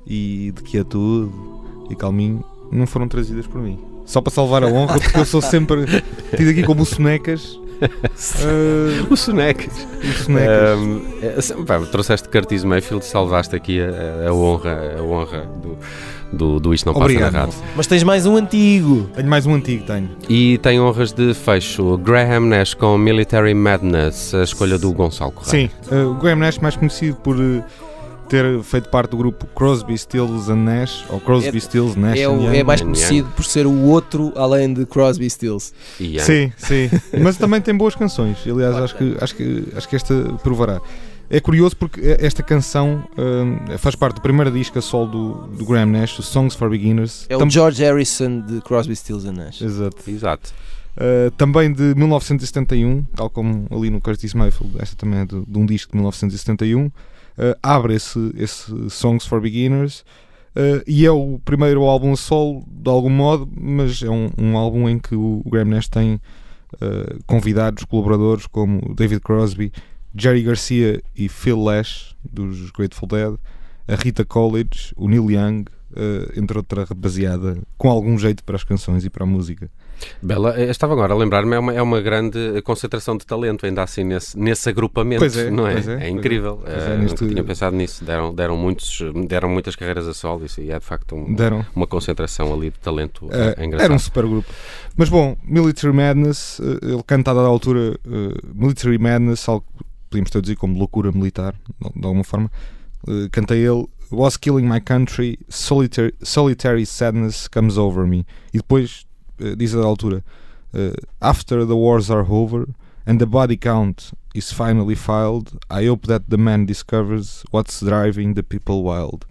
e 0.06 0.52
de 0.54 0.62
quietude 0.62 1.32
e 1.88 1.96
calminho 1.96 2.44
não 2.70 2.86
foram 2.86 3.08
trazidas 3.08 3.46
por 3.46 3.58
mim. 3.58 3.78
Só 4.04 4.20
para 4.20 4.30
salvar 4.30 4.62
a 4.62 4.66
honra, 4.66 5.00
porque 5.00 5.18
eu 5.18 5.24
sou 5.24 5.40
sempre 5.40 5.86
tido 6.36 6.50
aqui 6.50 6.62
como 6.62 6.82
o 6.82 6.86
Sonecas. 6.86 7.58
Ah, 7.80 9.06
O 9.10 9.16
Sonecas. 9.16 9.72
o 10.02 10.24
Sonecas. 10.24 10.78
Um, 10.78 11.02
é, 11.22 11.64
pá, 11.64 11.80
trouxeste 11.86 12.28
Curtis 12.28 12.64
Mayfield, 12.64 13.02
salvaste 13.04 13.56
aqui 13.56 13.80
a, 13.80 14.28
a 14.28 14.34
honra, 14.34 14.96
a 14.98 15.02
honra 15.02 15.50
do, 15.62 15.78
do, 16.34 16.58
do 16.60 16.74
Isto 16.74 16.86
Não 16.86 16.92
Passa 16.94 17.04
Obrigado. 17.04 17.32
na 17.32 17.40
Rádio. 17.40 17.54
Mas 17.76 17.86
tens 17.86 18.02
mais 18.02 18.26
um 18.26 18.36
antigo. 18.36 19.08
Tenho 19.14 19.28
mais 19.28 19.46
um 19.46 19.54
antigo, 19.54 19.84
tenho. 19.86 20.10
E 20.28 20.58
tem 20.58 20.80
honras 20.80 21.12
de 21.12 21.32
fecho 21.34 21.96
Graham 21.98 22.40
Nash 22.40 22.74
com 22.74 22.96
Military 22.98 23.54
Madness, 23.54 24.34
a 24.34 24.42
escolha 24.42 24.78
do 24.78 24.92
Gonçalo 24.92 25.32
Correia. 25.32 25.70
Sim, 25.88 25.94
uh, 25.96 26.10
o 26.10 26.14
Graham 26.14 26.36
Nash, 26.36 26.58
mais 26.58 26.76
conhecido 26.76 27.16
por 27.16 27.36
uh, 27.36 27.62
ter 28.28 28.60
feito 28.62 28.88
parte 28.88 29.10
do 29.10 29.16
grupo 29.18 29.46
Crosby, 29.54 29.96
Stills 29.98 30.50
and 30.50 30.56
Nash, 30.64 31.04
ou 31.10 31.20
Crosby, 31.20 31.56
É- 31.56 31.60
Stills, 31.60 31.98
Nash 31.98 32.18
É, 32.18 32.28
o- 32.28 32.40
Young. 32.42 32.56
é 32.56 32.64
mais 32.64 32.80
conhecido 32.80 33.28
por 33.36 33.44
ser 33.44 33.66
o 33.66 33.82
outro 33.82 34.32
além 34.36 34.72
de 34.72 34.86
Crosby, 34.86 35.28
Stills. 35.28 35.72
Young. 36.00 36.20
Sim, 36.20 36.52
sim. 36.56 36.90
Mas 37.22 37.36
também 37.36 37.60
tem 37.60 37.76
boas 37.76 37.94
canções. 37.94 38.38
Aliás, 38.46 38.74
acho 38.76 38.96
que, 38.96 39.16
acho, 39.20 39.34
que, 39.36 39.64
acho 39.76 39.88
que 39.88 39.96
esta 39.96 40.14
provará. 40.42 40.80
É 41.34 41.40
curioso 41.40 41.76
porque 41.76 42.00
esta 42.20 42.44
canção 42.44 43.02
uh, 43.18 43.76
faz 43.78 43.96
parte 43.96 44.14
do 44.14 44.20
primeiro 44.20 44.52
disco 44.52 44.78
a 44.78 44.80
solo 44.80 45.10
do, 45.10 45.56
do 45.56 45.66
Graham 45.66 45.86
Nash, 45.86 46.16
o 46.16 46.22
Songs 46.22 46.54
for 46.54 46.70
Beginners. 46.70 47.26
É 47.28 47.34
o 47.34 47.40
Tam- 47.40 47.50
George 47.50 47.82
Harrison 47.82 48.38
de 48.40 48.60
Crosby, 48.60 48.94
Stills 48.94 49.28
and 49.28 49.32
Nash. 49.32 49.60
Exato. 49.60 50.08
Exato. 50.08 50.54
Uh, 50.96 51.32
também 51.32 51.72
de 51.72 51.92
1971, 51.96 53.02
tal 53.16 53.28
como 53.28 53.66
ali 53.72 53.90
no 53.90 54.00
Curtis 54.00 54.32
Mayfield, 54.32 54.76
esta 54.78 54.94
também 54.94 55.22
é 55.22 55.26
de, 55.26 55.44
de 55.44 55.58
um 55.58 55.66
disco 55.66 55.90
de 55.90 55.96
1971. 55.96 56.86
Uh, 56.86 56.92
abre 57.60 57.96
esse, 57.96 58.32
esse 58.36 58.88
Songs 58.88 59.26
for 59.26 59.40
Beginners 59.40 60.04
uh, 60.54 60.84
e 60.86 61.04
é 61.04 61.10
o 61.10 61.40
primeiro 61.44 61.82
álbum 61.82 62.12
a 62.12 62.16
solo, 62.16 62.64
de 62.68 62.88
algum 62.88 63.10
modo, 63.10 63.48
mas 63.60 64.00
é 64.04 64.08
um, 64.08 64.30
um 64.38 64.56
álbum 64.56 64.88
em 64.88 65.00
que 65.00 65.16
o 65.16 65.42
Graham 65.50 65.64
Nash 65.64 65.88
tem 65.88 66.14
uh, 66.74 67.18
convidados, 67.26 67.82
colaboradores 67.82 68.46
como 68.46 68.94
David 68.94 69.20
Crosby, 69.20 69.72
Jerry 70.16 70.42
Garcia 70.42 71.02
e 71.16 71.28
Phil 71.28 71.62
Lash, 71.62 72.14
dos 72.24 72.70
Grateful 72.70 73.08
Dead, 73.08 73.34
a 73.88 73.94
Rita 73.96 74.24
College, 74.24 74.92
o 74.96 75.08
Neil 75.08 75.30
Young, 75.30 75.64
uh, 75.92 76.38
entre 76.40 76.56
outra 76.56 76.84
rapaziada, 76.84 77.58
com 77.76 77.88
algum 77.90 78.16
jeito 78.18 78.42
para 78.44 78.56
as 78.56 78.64
canções 78.64 79.04
e 79.04 79.10
para 79.10 79.24
a 79.24 79.26
música. 79.26 79.70
Bela, 80.20 80.58
eh, 80.60 80.68
estava 80.70 80.92
agora 80.92 81.14
a 81.14 81.16
lembrar-me, 81.16 81.54
é 81.54 81.58
uma, 81.58 81.72
é 81.74 81.80
uma 81.80 82.00
grande 82.00 82.60
concentração 82.62 83.16
de 83.16 83.24
talento, 83.24 83.64
ainda 83.64 83.82
assim, 83.82 84.02
nesse, 84.02 84.36
nesse 84.38 84.68
agrupamento, 84.68 85.20
Pois 85.20 85.36
é, 85.36 85.50
não 85.50 85.66
é? 85.66 85.74
é, 85.74 85.78
É, 85.78 86.06
é. 86.06 86.08
incrível. 86.10 86.60
Pois 86.64 86.82
é, 86.82 86.94
Eh, 86.94 86.98
neste- 86.98 87.28
tinha 87.28 87.44
pensado 87.44 87.76
nisso. 87.76 88.04
Deram, 88.04 88.34
deram, 88.34 88.56
muitos, 88.56 88.98
deram 89.28 89.48
muitas 89.48 89.76
carreiras 89.76 90.06
a 90.08 90.12
solo 90.12 90.44
isso, 90.44 90.60
e 90.60 90.70
é 90.70 90.78
de 90.78 90.84
facto 90.84 91.14
um- 91.14 91.34
uma 91.76 91.86
concentração 91.86 92.52
ali 92.52 92.70
de 92.70 92.78
talento 92.80 93.26
engraçado. 93.58 93.80
era 93.84 93.94
um 93.94 93.98
super 93.98 94.26
grupo. 94.26 94.48
Mas 94.96 95.08
bom, 95.08 95.36
Military 95.44 95.92
Madness, 95.92 96.60
ele 96.60 97.02
canta 97.06 97.30
a 97.30 97.34
dada 97.34 97.46
altura 97.46 97.96
eh, 98.04 98.40
Military 98.52 98.98
Madness, 98.98 99.48
algo 99.48 99.64
podíamos 100.14 100.30
traduzir 100.30 100.56
como 100.56 100.78
loucura 100.78 101.10
militar, 101.10 101.54
de 101.80 102.06
alguma 102.06 102.24
forma. 102.24 102.50
Eh, 103.08 103.28
canta 103.30 103.54
ele 103.56 103.88
Was 104.10 104.36
killing 104.36 104.68
my 104.68 104.80
country, 104.80 105.38
solitary, 105.48 106.14
solitary 106.22 106.84
sadness 106.86 107.48
comes 107.48 107.76
over 107.76 108.06
me. 108.06 108.24
E 108.52 108.58
depois 108.58 109.04
eh, 109.40 109.56
diz 109.56 109.74
a 109.74 109.78
dada 109.78 109.88
altura 109.88 110.22
eh, 110.72 110.94
After 111.20 111.66
the 111.66 111.74
wars 111.74 112.10
are 112.10 112.24
over 112.28 112.68
and 113.06 113.18
the 113.18 113.26
body 113.26 113.56
count 113.56 114.12
is 114.34 114.52
finally 114.52 114.94
filed, 114.94 115.58
I 115.68 115.86
hope 115.86 116.06
that 116.06 116.28
the 116.28 116.36
man 116.36 116.66
discovers 116.66 117.44
what's 117.50 117.80
driving 117.80 118.34
the 118.34 118.42
people 118.42 118.84
wild. 118.84 119.26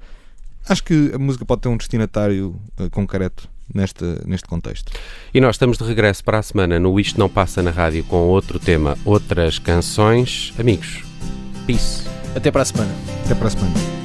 Acho 0.67 0.83
que 0.83 1.11
a 1.13 1.19
música 1.19 1.45
pode 1.45 1.61
ter 1.61 1.69
um 1.69 1.77
destinatário 1.77 2.59
eh, 2.77 2.89
concreto 2.89 3.52
nesta, 3.73 4.21
neste 4.25 4.47
contexto. 4.47 4.91
E 5.33 5.39
nós 5.39 5.55
estamos 5.55 5.77
de 5.77 5.83
regresso 5.83 6.23
para 6.23 6.39
a 6.39 6.43
semana 6.43 6.79
no 6.79 6.99
Isto 6.99 7.19
Não 7.19 7.29
Passa 7.29 7.61
na 7.61 7.71
Rádio 7.71 8.03
com 8.03 8.17
outro 8.27 8.59
tema, 8.59 8.97
outras 9.05 9.59
canções. 9.59 10.53
Amigos, 10.57 11.03
peace. 11.67 12.07
Até 12.35 12.49
para 12.51 12.63
a 12.63 12.65
semana. 12.65 12.93
Até 13.25 13.35
para 13.35 13.47
a 13.47 13.51
semana. 13.51 14.02